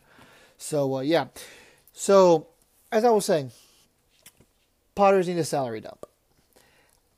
So 0.58 0.98
uh, 0.98 1.02
yeah, 1.02 1.28
so 1.94 2.48
as 2.92 3.06
I 3.06 3.10
was 3.12 3.26
saying, 3.26 3.52
Padres 4.98 5.28
need 5.28 5.38
a 5.38 5.44
salary 5.44 5.80
dump. 5.80 6.08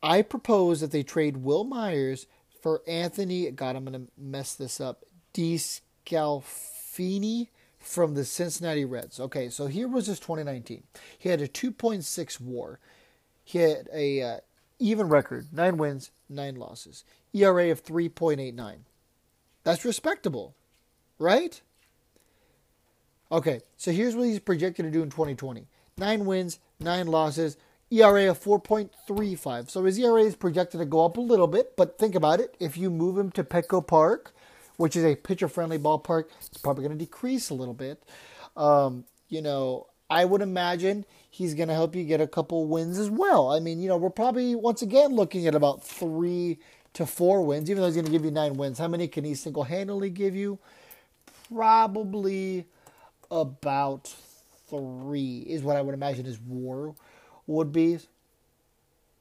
I 0.04 0.22
propose 0.22 0.82
that 0.82 0.92
they 0.92 1.02
trade 1.02 1.38
Wil 1.38 1.64
Myers 1.64 2.28
for 2.62 2.82
Anthony. 2.86 3.50
God, 3.52 3.78
I'm 3.78 3.86
gonna 3.86 4.02
mess 4.18 4.54
this 4.54 4.82
up. 4.82 5.06
DeSclafani 5.34 7.48
from 7.80 8.16
the 8.16 8.26
Cincinnati 8.26 8.84
Reds. 8.84 9.18
Okay, 9.20 9.50
so 9.50 9.68
here 9.68 9.88
was 9.88 10.08
his 10.08 10.20
2019. 10.20 10.84
He 11.18 11.30
had 11.30 11.40
a 11.40 11.48
2.6 11.48 12.42
WAR. 12.42 12.80
He 13.46 13.60
had 13.60 13.88
a 13.94 14.22
uh, 14.22 14.40
even 14.78 15.08
record, 15.08 15.48
nine 15.54 15.78
wins, 15.78 16.12
nine 16.28 16.56
losses, 16.56 17.06
ERA 17.34 17.72
of 17.72 17.82
3.89. 17.84 18.80
That's 19.64 19.86
respectable, 19.86 20.54
right? 21.18 21.62
Okay, 23.32 23.62
so 23.78 23.92
here's 23.92 24.18
what 24.18 24.28
he's 24.28 24.40
projected 24.40 24.84
to 24.84 24.92
do 24.92 25.02
in 25.02 25.10
2020: 25.10 25.66
nine 25.98 26.26
wins, 26.26 26.60
nine 26.80 27.08
losses, 27.08 27.58
ERA 27.92 28.30
of 28.30 28.40
4.35. 28.42 29.70
So 29.70 29.84
his 29.84 29.98
ERA 29.98 30.22
is 30.22 30.36
projected 30.36 30.80
to 30.80 30.86
go 30.86 31.06
up 31.06 31.18
a 31.18 31.22
little 31.22 31.48
bit, 31.48 31.76
but 31.76 31.98
think 31.98 32.16
about 32.16 32.40
it: 32.40 32.56
if 32.60 32.78
you 32.78 32.90
move 32.90 33.18
him 33.18 33.32
to 33.32 33.44
Petco 33.44 33.86
Park, 33.86 34.34
which 34.78 34.96
is 34.96 35.04
a 35.04 35.16
pitcher-friendly 35.16 35.80
ballpark, 35.80 36.26
it's 36.40 36.58
probably 36.60 36.86
going 36.86 36.98
to 36.98 37.04
decrease 37.04 37.50
a 37.50 37.56
little 37.56 37.74
bit. 37.74 38.04
Um, 38.56 39.06
you 39.28 39.42
know, 39.42 39.88
I 40.10 40.26
would 40.26 40.42
imagine 40.42 41.06
he's 41.30 41.54
going 41.54 41.70
to 41.70 41.74
help 41.74 41.96
you 41.96 42.04
get 42.04 42.22
a 42.22 42.28
couple 42.28 42.66
wins 42.66 42.98
as 42.98 43.10
well. 43.10 43.52
I 43.52 43.60
mean, 43.60 43.80
you 43.80 43.88
know, 43.88 43.98
we're 43.98 44.10
probably 44.10 44.56
once 44.56 44.82
again 44.82 45.16
looking 45.16 45.48
at 45.48 45.56
about 45.56 45.84
three 45.84 46.60
to 46.94 47.06
four 47.06 47.44
wins, 47.44 47.70
even 47.70 47.82
though 47.82 47.88
he's 47.88 47.96
going 47.96 48.06
to 48.06 48.12
give 48.12 48.26
you 48.26 48.32
nine 48.32 48.54
wins. 48.54 48.80
How 48.80 48.88
many 48.88 49.08
can 49.08 49.24
he 49.24 49.36
single 49.36 49.64
handedly 49.64 50.10
give 50.10 50.36
you? 50.36 50.60
Probably 51.54 52.66
about 53.30 54.14
three 54.70 55.40
is 55.48 55.62
what 55.64 55.76
I 55.76 55.82
would 55.82 55.94
imagine 55.94 56.26
his 56.26 56.40
war 56.40 56.96
would 57.50 57.72
be. 57.72 58.00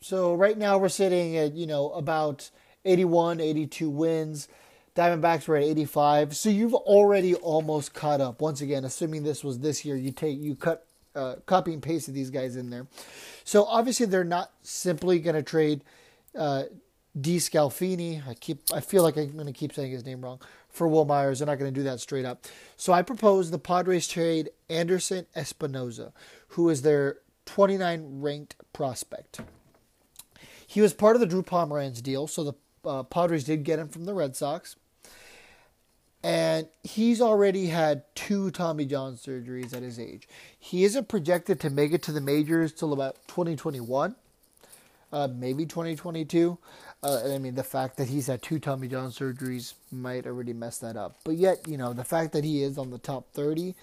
So 0.01 0.35
right 0.35 0.57
now 0.57 0.79
we're 0.79 0.89
sitting 0.89 1.37
at, 1.37 1.55
you 1.55 1.67
know, 1.67 1.91
about 1.91 2.51
81, 2.85 3.41
82 3.41 3.91
wins. 3.91 4.49
Diamondbacks 4.95 5.49
were 5.49 5.57
at 5.57 5.65
85. 5.65 6.37
So 6.37 6.49
you've 6.51 6.75
already 6.75 7.35
almost 7.35 7.95
caught 7.95 8.21
up. 8.21 8.41
Once 8.41 8.61
again, 8.61 8.85
assuming 8.85 9.23
this 9.23 9.43
was 9.43 9.61
this 9.61 9.85
year, 9.85 9.97
you 9.97 10.13
take 10.13 10.39
you 10.39 10.55
cut 10.55 10.87
uh, 11.15 11.37
copy 11.47 11.73
and 11.73 11.83
pasted 11.83 12.15
these 12.15 12.31
guys 12.31 12.55
in 12.57 12.71
there. 12.71 12.87
So 13.45 13.65
obviously 13.65 14.07
they're 14.07 14.25
not 14.25 14.53
simply 14.63 15.19
going 15.19 15.37
to 15.37 15.43
trade 15.43 15.83
uh, 16.37 16.65
DeSclafani. 17.19 18.27
I 18.27 18.35
keep 18.35 18.61
I 18.73 18.81
feel 18.81 19.03
like 19.03 19.17
I'm 19.17 19.33
going 19.33 19.47
to 19.47 19.53
keep 19.53 19.73
saying 19.73 19.91
his 19.91 20.05
name 20.05 20.21
wrong 20.21 20.41
for 20.69 20.87
Wil 20.87 21.05
Myers. 21.05 21.39
They're 21.39 21.47
not 21.47 21.59
going 21.59 21.73
to 21.73 21.81
do 21.81 21.85
that 21.85 22.01
straight 22.01 22.25
up. 22.25 22.45
So 22.77 22.93
I 22.93 23.03
propose 23.03 23.51
the 23.51 23.59
Padres 23.59 24.07
trade 24.07 24.51
Anderson 24.69 25.27
Espinoza, 25.35 26.13
who 26.49 26.69
is 26.69 26.83
their 26.83 27.19
29 27.49 28.21
ranked 28.21 28.57
prospect. 28.73 29.41
He 30.67 30.81
was 30.81 30.95
part 30.95 31.17
of 31.17 31.21
the 31.21 31.27
Drew 31.27 31.43
Pomeranz 31.43 32.03
deal, 32.03 32.27
so 32.27 32.45
the 32.45 32.53
uh, 32.85 33.03
Padres 33.03 33.45
did 33.45 33.65
get 33.65 33.79
him 33.79 33.89
from 33.89 34.05
the 34.05 34.15
Red 34.15 34.37
Sox 34.37 34.77
and 36.23 36.67
he's 36.83 37.21
already 37.21 37.67
had 37.67 38.03
two 38.15 38.51
Tommy 38.51 38.85
John 38.85 39.15
surgeries 39.15 39.75
at 39.75 39.83
his 39.83 39.99
age. 39.99 40.29
He 40.59 40.85
isn't 40.85 41.09
projected 41.09 41.61
to 41.61 41.71
make 41.71 41.93
it 41.93 42.03
to 42.05 42.13
the 42.13 42.21
majors 42.21 42.73
till 42.73 42.93
about 42.93 43.17
2021, 43.29 44.17
uh, 45.13 45.29
maybe 45.33 45.65
2022. 45.65 46.59
Uh, 47.01 47.21
I 47.33 47.39
mean, 47.39 47.55
the 47.55 47.63
fact 47.63 47.97
that 47.99 48.09
he's 48.09 48.27
had 48.27 48.43
two 48.43 48.59
Tommy 48.59 48.89
John 48.89 49.11
surgeries 49.11 49.75
might 49.93 50.27
already 50.27 50.53
mess 50.53 50.79
that 50.79 50.97
up. 50.97 51.17
But 51.25 51.37
yet, 51.37 51.69
you 51.69 51.77
know, 51.77 51.93
the 51.93 52.05
fact 52.05 52.33
that 52.33 52.43
he 52.43 52.65
is 52.65 52.79
on 52.79 52.91
the 52.91 52.99
top 52.99 53.33
30 53.33 53.77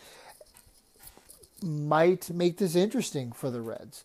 might 1.65 2.29
make 2.29 2.57
this 2.57 2.75
interesting 2.75 3.31
for 3.31 3.49
the 3.49 3.61
Reds. 3.61 4.03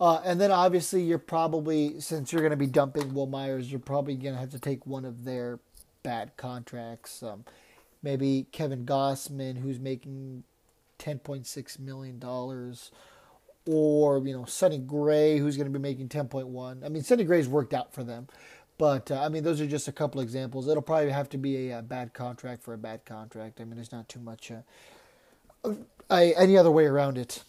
Uh, 0.00 0.20
and 0.24 0.40
then 0.40 0.50
obviously, 0.50 1.02
you're 1.02 1.18
probably, 1.18 2.00
since 2.00 2.32
you're 2.32 2.42
going 2.42 2.50
to 2.50 2.56
be 2.56 2.66
dumping 2.66 3.14
Wil 3.14 3.26
Myers, 3.26 3.70
you're 3.70 3.78
probably 3.78 4.16
going 4.16 4.34
to 4.34 4.40
have 4.40 4.50
to 4.50 4.58
take 4.58 4.86
one 4.86 5.04
of 5.04 5.24
their 5.24 5.60
bad 6.02 6.36
contracts. 6.36 7.22
Um, 7.22 7.44
maybe 8.02 8.46
Kevin 8.50 8.84
Gausman, 8.84 9.58
who's 9.58 9.78
making 9.78 10.42
$10.6 10.98 11.78
million, 11.78 12.20
or, 13.66 14.18
you 14.26 14.36
know, 14.36 14.44
Sonny 14.44 14.78
Gray, 14.78 15.38
who's 15.38 15.56
going 15.56 15.72
to 15.72 15.78
be 15.78 15.82
making 15.82 16.08
10.1. 16.08 16.84
I 16.84 16.88
mean, 16.88 17.02
Sonny 17.02 17.24
Gray's 17.24 17.48
worked 17.48 17.72
out 17.72 17.94
for 17.94 18.02
them. 18.02 18.28
But, 18.76 19.12
uh, 19.12 19.22
I 19.22 19.28
mean, 19.28 19.44
those 19.44 19.60
are 19.60 19.66
just 19.66 19.86
a 19.86 19.92
couple 19.92 20.20
examples. 20.20 20.66
It'll 20.66 20.82
probably 20.82 21.10
have 21.10 21.28
to 21.30 21.38
be 21.38 21.70
a, 21.70 21.78
a 21.78 21.82
bad 21.82 22.12
contract 22.12 22.64
for 22.64 22.74
a 22.74 22.78
bad 22.78 23.04
contract. 23.04 23.60
I 23.60 23.64
mean, 23.64 23.76
there's 23.76 23.92
not 23.92 24.08
too 24.08 24.18
much 24.18 24.50
uh, 24.50 25.74
any 26.10 26.56
other 26.56 26.70
way 26.70 26.86
around 26.86 27.18
it. 27.18 27.42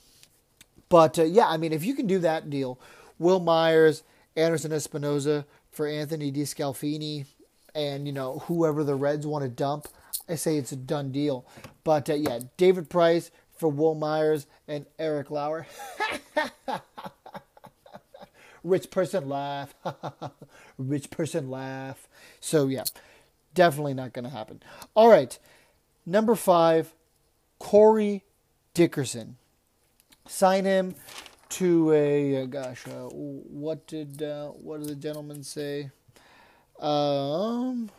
But, 0.89 1.17
uh, 1.17 1.23
yeah, 1.23 1.47
I 1.47 1.57
mean, 1.57 1.73
if 1.73 1.83
you 1.83 1.95
can 1.95 2.07
do 2.07 2.19
that 2.19 2.49
deal, 2.49 2.79
Wil 3.17 3.39
Myers, 3.39 4.03
Anderson 4.35 4.71
Espinoza 4.71 5.45
for 5.71 5.87
Anthony 5.87 6.31
DeSclafani, 6.31 7.25
and, 7.73 8.07
you 8.07 8.13
know, 8.13 8.39
whoever 8.47 8.83
the 8.83 8.95
Reds 8.95 9.27
want 9.27 9.43
to 9.43 9.49
dump– 9.49 9.87
I 10.27 10.35
say 10.35 10.57
it's 10.57 10.71
a 10.71 10.75
done 10.75 11.11
deal. 11.11 11.45
But 11.83 12.09
uh, 12.09 12.15
yeah, 12.15 12.39
David 12.57 12.89
Price 12.89 13.31
for 13.55 13.69
Wil 13.69 13.95
Myers 13.95 14.47
and 14.67 14.85
Eric 14.97 15.31
Lauer. 15.31 15.67
Rich 18.63 18.89
person 18.89 19.29
laugh. 19.29 19.75
Rich 20.77 21.11
person 21.11 21.49
laugh. 21.49 22.07
So 22.39 22.67
yeah, 22.67 22.85
definitely 23.53 23.93
not 23.93 24.13
going 24.13 24.25
to 24.25 24.31
happen. 24.31 24.63
All 24.95 25.09
right, 25.09 25.37
number 26.05 26.35
five, 26.35 26.93
Corey 27.59 28.23
Dickerson. 28.75 29.37
Sign 30.27 30.65
him 30.65 30.95
to 31.49 31.91
a 31.93 32.43
uh, 32.43 32.45
gosh, 32.45 32.85
uh, 32.87 33.07
what 33.09 33.87
did 33.87 34.21
uh, 34.21 34.49
what 34.49 34.81
did 34.81 34.89
the 34.89 34.95
gentleman 34.95 35.43
say? 35.43 35.91
Um, 36.79 37.89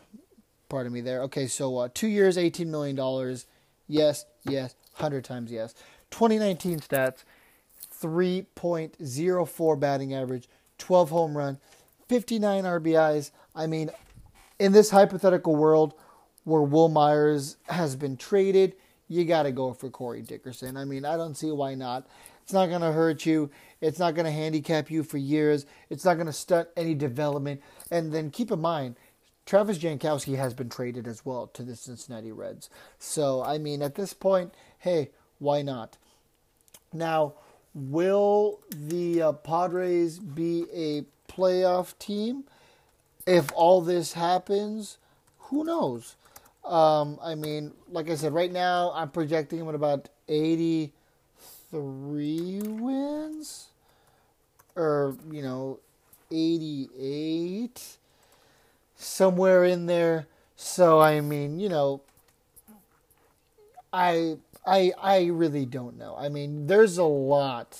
pardon 0.69 0.93
me 0.93 1.01
there. 1.01 1.23
Okay, 1.23 1.47
so 1.47 1.77
uh, 1.77 1.89
two 1.93 2.07
years, 2.07 2.37
eighteen 2.37 2.69
million 2.69 2.95
dollars. 2.95 3.47
Yes, 3.87 4.25
yes, 4.47 4.75
hundred 4.93 5.25
times 5.25 5.51
yes. 5.51 5.73
2019 6.11 6.79
stats: 6.81 7.23
three 7.89 8.43
point 8.53 8.95
zero 9.03 9.45
four 9.45 9.75
batting 9.75 10.13
average, 10.13 10.47
12 10.77 11.09
home 11.09 11.35
run, 11.35 11.57
59 12.07 12.65
RBIs. 12.65 13.31
I 13.55 13.65
mean, 13.65 13.89
in 14.59 14.73
this 14.73 14.91
hypothetical 14.91 15.55
world 15.55 15.95
where 16.43 16.61
Wil 16.61 16.89
Myers 16.89 17.57
has 17.67 17.95
been 17.95 18.15
traded, 18.15 18.75
you 19.07 19.25
got 19.25 19.43
to 19.43 19.51
go 19.51 19.73
for 19.73 19.89
Corey 19.89 20.21
Dickerson. 20.21 20.77
I 20.77 20.85
mean, 20.85 21.05
I 21.05 21.17
don't 21.17 21.35
see 21.35 21.51
why 21.51 21.75
not. 21.75 22.07
It's 22.43 22.53
not 22.53 22.67
going 22.67 22.81
to 22.81 22.91
hurt 22.91 23.25
you. 23.25 23.49
It's 23.81 23.99
not 23.99 24.15
going 24.15 24.25
to 24.25 24.31
handicap 24.31 24.89
you 24.89 25.03
for 25.03 25.17
years. 25.17 25.65
It's 25.89 26.05
not 26.05 26.15
going 26.15 26.27
to 26.27 26.33
stunt 26.33 26.69
any 26.77 26.95
development. 26.95 27.61
And 27.91 28.13
then 28.13 28.31
keep 28.31 28.51
in 28.51 28.61
mind, 28.61 28.95
Travis 29.45 29.77
Jankowski 29.77 30.37
has 30.37 30.53
been 30.53 30.69
traded 30.69 31.07
as 31.07 31.25
well 31.25 31.47
to 31.47 31.63
the 31.63 31.75
Cincinnati 31.75 32.31
Reds. 32.31 32.69
So, 32.99 33.43
I 33.43 33.57
mean, 33.57 33.81
at 33.81 33.95
this 33.95 34.13
point, 34.13 34.53
hey, 34.79 35.11
why 35.39 35.61
not? 35.61 35.97
Now, 36.93 37.33
will 37.73 38.59
the 38.69 39.21
uh, 39.21 39.31
Padres 39.33 40.19
be 40.19 40.65
a 40.73 41.05
playoff 41.31 41.97
team? 41.99 42.43
If 43.25 43.51
all 43.53 43.81
this 43.81 44.13
happens, 44.13 44.97
who 45.39 45.63
knows? 45.63 46.15
Um, 46.67 47.19
I 47.23 47.35
mean, 47.35 47.71
like 47.89 48.09
I 48.09 48.15
said, 48.15 48.33
right 48.33 48.51
now 48.51 48.91
I'm 48.93 49.09
projecting 49.09 49.59
him 49.59 49.69
at 49.69 49.75
about 49.75 50.09
83 50.27 50.91
wins, 52.61 53.67
or 54.75 55.15
you 55.31 55.41
know, 55.41 55.79
88, 56.31 57.97
somewhere 58.95 59.63
in 59.63 59.85
there. 59.85 60.27
So 60.55 60.99
I 60.99 61.21
mean, 61.21 61.59
you 61.59 61.69
know, 61.69 62.01
I 63.93 64.37
I 64.65 64.91
I 65.01 65.25
really 65.25 65.65
don't 65.65 65.97
know. 65.97 66.15
I 66.17 66.29
mean, 66.29 66.67
there's 66.67 66.97
a 66.97 67.03
lot 67.03 67.77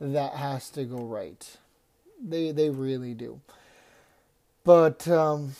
that 0.00 0.34
has 0.34 0.70
to 0.70 0.84
go 0.84 0.98
right. 0.98 1.56
They 2.22 2.52
they 2.52 2.70
really 2.70 3.14
do. 3.14 3.40
But 4.64 5.06
um 5.08 5.54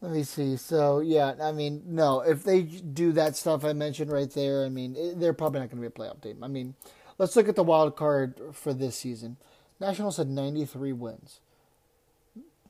let 0.00 0.12
me 0.12 0.22
see. 0.22 0.56
So 0.56 1.00
yeah, 1.00 1.34
I 1.40 1.52
mean, 1.52 1.82
no. 1.86 2.20
If 2.20 2.44
they 2.44 2.62
do 2.62 3.12
that 3.12 3.36
stuff 3.36 3.64
I 3.64 3.72
mentioned 3.72 4.10
right 4.12 4.30
there, 4.30 4.64
I 4.64 4.68
mean, 4.68 4.94
it, 4.96 5.18
they're 5.18 5.32
probably 5.32 5.60
not 5.60 5.70
going 5.70 5.82
to 5.82 5.88
be 5.88 5.94
a 5.94 6.06
playoff 6.06 6.20
team. 6.20 6.44
I 6.44 6.48
mean, 6.48 6.74
let's 7.18 7.36
look 7.36 7.48
at 7.48 7.56
the 7.56 7.62
wild 7.62 7.96
card 7.96 8.40
for 8.52 8.74
this 8.74 8.98
season. 8.98 9.36
Nationals 9.80 10.16
had 10.16 10.28
93 10.28 10.92
wins. 10.92 11.40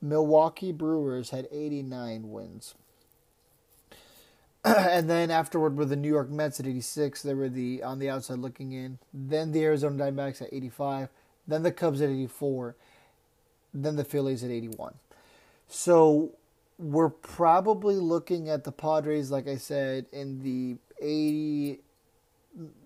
Milwaukee 0.01 0.71
Brewers 0.71 1.31
had 1.31 1.47
89 1.51 2.29
wins. 2.29 2.75
and 4.65 5.09
then 5.09 5.31
afterward 5.31 5.77
were 5.77 5.85
the 5.85 5.95
New 5.95 6.09
York 6.09 6.29
Mets 6.29 6.59
at 6.59 6.67
86. 6.67 7.21
They 7.21 7.33
were 7.33 7.49
the 7.49 7.83
on 7.83 7.99
the 7.99 8.09
outside 8.09 8.39
looking 8.39 8.73
in. 8.73 8.99
Then 9.13 9.51
the 9.51 9.63
Arizona 9.63 10.03
Diamondbacks 10.03 10.41
at 10.41 10.53
85. 10.53 11.09
Then 11.47 11.63
the 11.63 11.71
Cubs 11.71 12.01
at 12.01 12.09
84. 12.09 12.75
Then 13.73 13.95
the 13.95 14.03
Phillies 14.03 14.43
at 14.43 14.51
81. 14.51 14.95
So 15.67 16.31
we're 16.77 17.09
probably 17.09 17.95
looking 17.95 18.49
at 18.49 18.63
the 18.63 18.71
Padres, 18.71 19.31
like 19.31 19.47
I 19.47 19.57
said, 19.57 20.05
in 20.11 20.43
the 20.43 20.77
80 21.01 21.79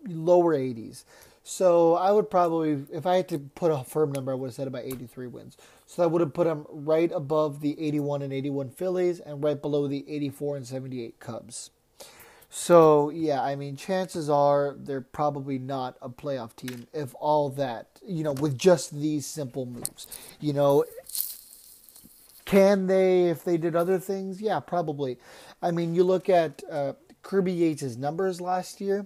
lower 0.08 0.56
80s. 0.56 1.04
So 1.44 1.96
I 1.96 2.12
would 2.12 2.30
probably, 2.30 2.86
if 2.92 3.06
I 3.06 3.16
had 3.16 3.28
to 3.30 3.40
put 3.40 3.72
a 3.72 3.84
firm 3.84 4.12
number, 4.12 4.32
I 4.32 4.36
would 4.36 4.48
have 4.48 4.56
said 4.56 4.68
about 4.68 4.84
83 4.84 5.28
wins. 5.28 5.58
So 5.88 6.04
I 6.04 6.06
would 6.06 6.22
have 6.22 6.34
put 6.34 6.46
them 6.46 6.66
right 6.70 7.12
above 7.12 7.62
the 7.62 7.80
81 7.82 8.22
and 8.22 8.32
81 8.32 8.70
Phillies 8.70 9.20
and 9.20 9.44
right 9.44 9.60
below 9.60 9.88
the 9.88 10.06
84 10.08 10.58
and 10.58 10.68
78 10.68 11.20
Cubs. 11.20 11.72
So 12.54 13.10
yeah, 13.10 13.42
I 13.42 13.56
mean, 13.56 13.78
chances 13.78 14.30
are 14.30 14.76
they're 14.78 15.02
probably 15.02 15.58
not 15.58 15.98
a 16.02 16.10
playoff 16.10 16.54
team 16.56 16.86
if 16.94 17.16
all 17.20 17.50
that, 17.52 17.88
you 18.06 18.24
know, 18.24 18.34
with 18.34 18.58
just 18.58 18.94
these 18.94 19.26
simple 19.26 19.66
moves. 19.66 20.08
You 20.42 20.54
know, 20.54 20.84
can 22.52 22.88
they 22.88 23.30
if 23.30 23.46
they 23.46 23.56
did 23.56 23.78
other 23.78 23.98
things? 23.98 24.42
Yeah, 24.42 24.60
probably. 24.60 25.18
I 25.62 25.72
mean, 25.72 25.96
you 25.96 26.04
look 26.04 26.28
at 26.28 26.62
uh, 26.70 26.94
Kirby 27.24 27.54
Yates' 27.54 27.96
numbers 27.96 28.42
last 28.42 28.82
year, 28.82 29.06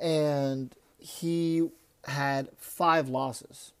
and 0.00 0.74
he 0.96 1.68
had 2.04 2.48
five 2.56 3.10
losses. 3.10 3.72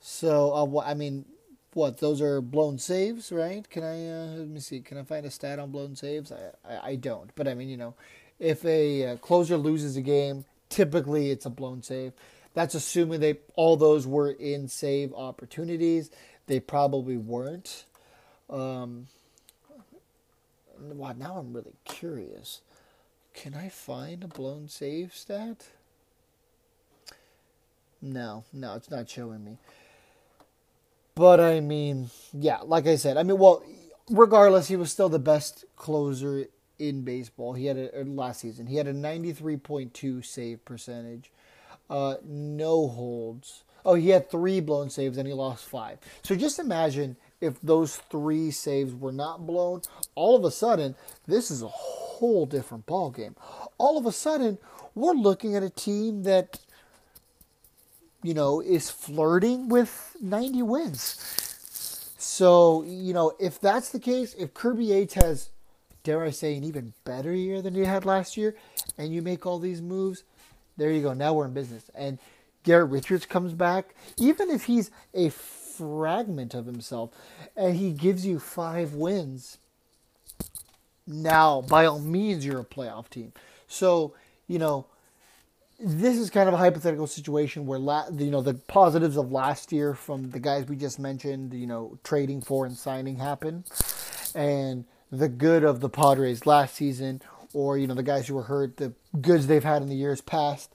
So, 0.00 0.54
uh, 0.54 0.80
I 0.80 0.94
mean, 0.94 1.26
what 1.74 1.98
those 1.98 2.22
are 2.22 2.40
blown 2.40 2.78
saves, 2.78 3.30
right? 3.30 3.68
Can 3.68 3.82
I 3.82 4.08
uh, 4.08 4.26
let 4.38 4.48
me 4.48 4.60
see? 4.60 4.80
Can 4.80 4.96
I 4.96 5.02
find 5.02 5.26
a 5.26 5.30
stat 5.30 5.58
on 5.58 5.70
blown 5.70 5.96
saves? 5.96 6.32
I, 6.32 6.52
I, 6.66 6.80
I 6.92 6.96
don't, 6.96 7.30
but 7.36 7.46
I 7.46 7.52
mean, 7.52 7.68
you 7.68 7.76
know, 7.76 7.92
if 8.38 8.64
a 8.64 9.08
uh, 9.08 9.16
closer 9.18 9.58
loses 9.58 9.94
a 9.98 10.00
game, 10.00 10.46
typically 10.70 11.30
it's 11.30 11.44
a 11.44 11.50
blown 11.50 11.82
save. 11.82 12.14
That's 12.54 12.74
assuming 12.74 13.20
they 13.20 13.38
all 13.56 13.76
those 13.76 14.06
were 14.06 14.30
in 14.30 14.68
save 14.68 15.12
opportunities. 15.12 16.10
They 16.50 16.58
probably 16.58 17.16
weren't. 17.16 17.84
Um, 18.50 19.06
wow, 20.80 21.14
now 21.16 21.36
I'm 21.36 21.52
really 21.52 21.76
curious. 21.84 22.60
Can 23.34 23.54
I 23.54 23.68
find 23.68 24.24
a 24.24 24.26
blown 24.26 24.68
save 24.68 25.14
stat? 25.14 25.68
No, 28.02 28.42
no, 28.52 28.74
it's 28.74 28.90
not 28.90 29.08
showing 29.08 29.44
me. 29.44 29.58
But 31.14 31.38
I 31.38 31.60
mean, 31.60 32.10
yeah, 32.32 32.58
like 32.64 32.88
I 32.88 32.96
said, 32.96 33.16
I 33.16 33.22
mean, 33.22 33.38
well, 33.38 33.62
regardless, 34.10 34.66
he 34.66 34.74
was 34.74 34.90
still 34.90 35.08
the 35.08 35.20
best 35.20 35.66
closer 35.76 36.46
in 36.80 37.02
baseball. 37.02 37.52
He 37.52 37.66
had 37.66 37.76
a 37.76 38.02
last 38.02 38.40
season. 38.40 38.66
He 38.66 38.74
had 38.74 38.88
a 38.88 38.92
93.2 38.92 40.24
save 40.24 40.64
percentage, 40.64 41.30
uh, 41.88 42.16
no 42.24 42.88
holds, 42.88 43.62
Oh, 43.84 43.94
he 43.94 44.10
had 44.10 44.30
three 44.30 44.60
blown 44.60 44.90
saves 44.90 45.16
and 45.16 45.26
he 45.26 45.34
lost 45.34 45.64
five. 45.64 45.98
So 46.22 46.34
just 46.34 46.58
imagine 46.58 47.16
if 47.40 47.60
those 47.62 47.96
three 47.96 48.50
saves 48.50 48.94
were 48.94 49.12
not 49.12 49.46
blown. 49.46 49.82
All 50.14 50.36
of 50.36 50.44
a 50.44 50.50
sudden, 50.50 50.94
this 51.26 51.50
is 51.50 51.62
a 51.62 51.68
whole 51.68 52.46
different 52.46 52.86
ball 52.86 53.10
game. 53.10 53.34
All 53.78 53.96
of 53.96 54.06
a 54.06 54.12
sudden, 54.12 54.58
we're 54.94 55.12
looking 55.12 55.56
at 55.56 55.62
a 55.62 55.70
team 55.70 56.24
that 56.24 56.58
you 58.22 58.34
know 58.34 58.60
is 58.60 58.90
flirting 58.90 59.68
with 59.68 60.16
90 60.20 60.62
wins. 60.62 61.16
So 62.18 62.82
you 62.82 63.14
know 63.14 63.32
if 63.38 63.60
that's 63.60 63.90
the 63.90 64.00
case, 64.00 64.34
if 64.34 64.52
Kirby 64.52 64.86
Yates 64.86 65.14
has, 65.14 65.50
dare 66.04 66.22
I 66.22 66.30
say, 66.30 66.56
an 66.56 66.64
even 66.64 66.92
better 67.04 67.34
year 67.34 67.62
than 67.62 67.74
he 67.74 67.84
had 67.84 68.04
last 68.04 68.36
year, 68.36 68.54
and 68.98 69.12
you 69.12 69.22
make 69.22 69.46
all 69.46 69.58
these 69.58 69.80
moves, 69.80 70.24
there 70.76 70.90
you 70.90 71.02
go. 71.02 71.14
Now 71.14 71.32
we're 71.32 71.46
in 71.46 71.54
business 71.54 71.90
and 71.94 72.18
Garrett 72.62 72.90
Richards 72.90 73.26
comes 73.26 73.52
back, 73.52 73.94
even 74.18 74.50
if 74.50 74.64
he's 74.64 74.90
a 75.14 75.30
fragment 75.30 76.54
of 76.54 76.66
himself, 76.66 77.10
and 77.56 77.76
he 77.76 77.92
gives 77.92 78.26
you 78.26 78.38
five 78.38 78.94
wins, 78.94 79.58
now 81.06 81.62
by 81.62 81.86
all 81.86 81.98
means 81.98 82.44
you're 82.44 82.60
a 82.60 82.64
playoff 82.64 83.08
team. 83.08 83.32
So 83.66 84.14
you 84.46 84.58
know 84.58 84.86
this 85.82 86.18
is 86.18 86.28
kind 86.28 86.46
of 86.46 86.54
a 86.54 86.58
hypothetical 86.58 87.06
situation 87.06 87.66
where 87.66 87.78
la- 87.78 88.08
you 88.10 88.30
know 88.30 88.42
the 88.42 88.54
positives 88.54 89.16
of 89.16 89.32
last 89.32 89.72
year 89.72 89.94
from 89.94 90.30
the 90.30 90.40
guys 90.40 90.66
we 90.66 90.76
just 90.76 90.98
mentioned, 90.98 91.54
you 91.54 91.66
know, 91.66 91.98
trading 92.04 92.42
for 92.42 92.66
and 92.66 92.76
signing 92.76 93.16
happen, 93.16 93.64
and 94.34 94.84
the 95.10 95.28
good 95.28 95.64
of 95.64 95.80
the 95.80 95.88
Padres 95.88 96.44
last 96.44 96.74
season, 96.74 97.22
or 97.54 97.78
you 97.78 97.86
know 97.86 97.94
the 97.94 98.02
guys 98.02 98.28
who 98.28 98.34
were 98.34 98.42
hurt, 98.42 98.76
the 98.76 98.92
goods 99.20 99.46
they've 99.46 99.64
had 99.64 99.80
in 99.80 99.88
the 99.88 99.94
years 99.94 100.20
past 100.20 100.74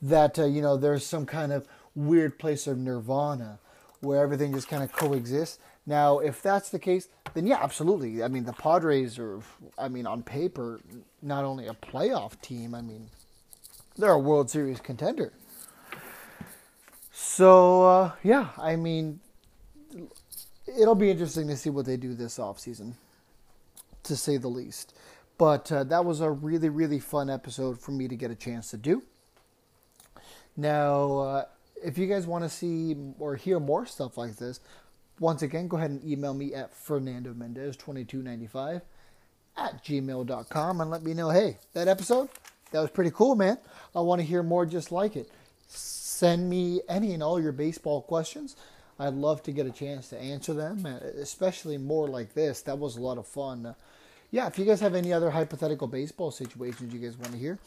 that 0.00 0.38
uh, 0.38 0.44
you 0.44 0.62
know 0.62 0.76
there's 0.76 1.04
some 1.04 1.26
kind 1.26 1.52
of 1.52 1.66
weird 1.94 2.38
place 2.38 2.66
of 2.66 2.78
nirvana 2.78 3.58
where 4.00 4.22
everything 4.22 4.52
just 4.52 4.68
kind 4.68 4.82
of 4.82 4.92
coexists. 4.92 5.58
Now, 5.86 6.18
if 6.18 6.42
that's 6.42 6.68
the 6.68 6.78
case, 6.78 7.08
then 7.34 7.46
yeah, 7.46 7.58
absolutely. 7.62 8.22
I 8.22 8.28
mean, 8.28 8.44
the 8.44 8.52
Padres 8.52 9.18
are, 9.18 9.40
I 9.78 9.88
mean, 9.88 10.06
on 10.06 10.22
paper, 10.22 10.80
not 11.22 11.44
only 11.44 11.66
a 11.66 11.72
playoff 11.72 12.40
team. 12.42 12.74
I 12.74 12.82
mean, 12.82 13.08
they're 13.96 14.12
a 14.12 14.18
World 14.18 14.50
Series 14.50 14.80
contender. 14.80 15.32
So 17.10 17.84
uh, 17.84 18.12
yeah, 18.22 18.50
I 18.58 18.76
mean, 18.76 19.20
it'll 20.78 20.94
be 20.94 21.10
interesting 21.10 21.48
to 21.48 21.56
see 21.56 21.70
what 21.70 21.86
they 21.86 21.96
do 21.96 22.14
this 22.14 22.38
offseason, 22.38 22.92
to 24.04 24.16
say 24.16 24.36
the 24.36 24.48
least. 24.48 24.94
But 25.38 25.70
uh, 25.72 25.84
that 25.84 26.04
was 26.04 26.20
a 26.20 26.30
really, 26.30 26.68
really 26.68 26.98
fun 26.98 27.30
episode 27.30 27.80
for 27.80 27.92
me 27.92 28.08
to 28.08 28.16
get 28.16 28.30
a 28.30 28.34
chance 28.34 28.70
to 28.70 28.76
do. 28.76 29.02
Now, 30.58 31.18
uh, 31.18 31.44
if 31.82 31.96
you 31.96 32.08
guys 32.08 32.26
want 32.26 32.42
to 32.42 32.50
see 32.50 32.96
or 33.20 33.36
hear 33.36 33.60
more 33.60 33.86
stuff 33.86 34.18
like 34.18 34.36
this, 34.36 34.58
once 35.20 35.42
again, 35.42 35.68
go 35.68 35.76
ahead 35.76 35.90
and 35.90 36.04
email 36.04 36.34
me 36.34 36.52
at 36.52 36.74
Fernando 36.74 37.32
Mendez2295 37.32 38.82
at 39.56 39.84
gmail.com 39.84 40.80
and 40.80 40.90
let 40.90 41.02
me 41.04 41.14
know, 41.14 41.30
hey, 41.30 41.58
that 41.74 41.86
episode, 41.86 42.28
that 42.72 42.80
was 42.80 42.90
pretty 42.90 43.12
cool, 43.12 43.36
man. 43.36 43.56
I 43.94 44.00
want 44.00 44.20
to 44.20 44.26
hear 44.26 44.42
more 44.42 44.66
just 44.66 44.90
like 44.90 45.14
it. 45.14 45.30
Send 45.68 46.50
me 46.50 46.80
any 46.88 47.14
and 47.14 47.22
all 47.22 47.40
your 47.40 47.52
baseball 47.52 48.02
questions. 48.02 48.56
I'd 48.98 49.14
love 49.14 49.44
to 49.44 49.52
get 49.52 49.66
a 49.66 49.70
chance 49.70 50.08
to 50.08 50.18
answer 50.18 50.54
them, 50.54 50.84
especially 50.86 51.78
more 51.78 52.08
like 52.08 52.34
this. 52.34 52.62
That 52.62 52.78
was 52.78 52.96
a 52.96 53.00
lot 53.00 53.16
of 53.16 53.28
fun. 53.28 53.64
Uh, 53.64 53.74
yeah, 54.32 54.48
if 54.48 54.58
you 54.58 54.64
guys 54.64 54.80
have 54.80 54.96
any 54.96 55.12
other 55.12 55.30
hypothetical 55.30 55.86
baseball 55.86 56.32
situations 56.32 56.92
you 56.92 56.98
guys 56.98 57.16
want 57.16 57.32
to 57.32 57.38
hear, 57.38 57.58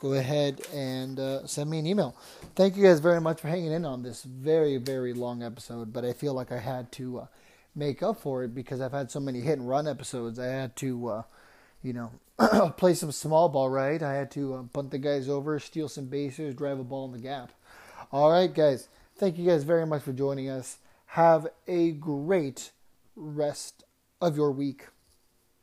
go 0.00 0.12
ahead 0.12 0.60
and 0.72 1.18
uh, 1.18 1.46
send 1.46 1.68
me 1.68 1.78
an 1.78 1.86
email. 1.86 2.16
Thank 2.54 2.76
you 2.76 2.84
guys 2.84 3.00
very 3.00 3.20
much 3.20 3.40
for 3.40 3.48
hanging 3.48 3.72
in 3.72 3.84
on 3.84 4.02
this 4.02 4.22
very, 4.22 4.76
very 4.76 5.12
long 5.12 5.42
episode, 5.42 5.92
but 5.92 6.04
I 6.04 6.12
feel 6.12 6.34
like 6.34 6.52
I 6.52 6.58
had 6.58 6.90
to 6.92 7.20
uh, 7.20 7.26
make 7.74 8.02
up 8.02 8.20
for 8.20 8.44
it 8.44 8.54
because 8.54 8.80
I've 8.80 8.92
had 8.92 9.10
so 9.10 9.20
many 9.20 9.40
hit 9.40 9.58
and 9.58 9.68
run 9.68 9.86
episodes. 9.86 10.38
I 10.38 10.46
had 10.46 10.76
to, 10.76 11.08
uh, 11.08 11.22
you 11.82 11.92
know, 11.92 12.72
play 12.76 12.94
some 12.94 13.12
small 13.12 13.48
ball 13.48 13.68
right. 13.68 14.02
I 14.02 14.14
had 14.14 14.30
to 14.32 14.54
uh, 14.54 14.62
punt 14.72 14.90
the 14.90 14.98
guys 14.98 15.28
over, 15.28 15.58
steal 15.58 15.88
some 15.88 16.06
bases, 16.06 16.54
drive 16.54 16.78
a 16.78 16.84
ball 16.84 17.06
in 17.06 17.12
the 17.12 17.18
gap. 17.18 17.52
All 18.12 18.30
right, 18.30 18.52
guys. 18.52 18.88
Thank 19.16 19.36
you 19.36 19.46
guys 19.46 19.64
very 19.64 19.84
much 19.84 20.02
for 20.02 20.12
joining 20.12 20.48
us. 20.48 20.78
Have 21.06 21.48
a 21.66 21.90
great 21.92 22.70
rest 23.16 23.84
of 24.20 24.36
your 24.36 24.52
week. 24.52 24.86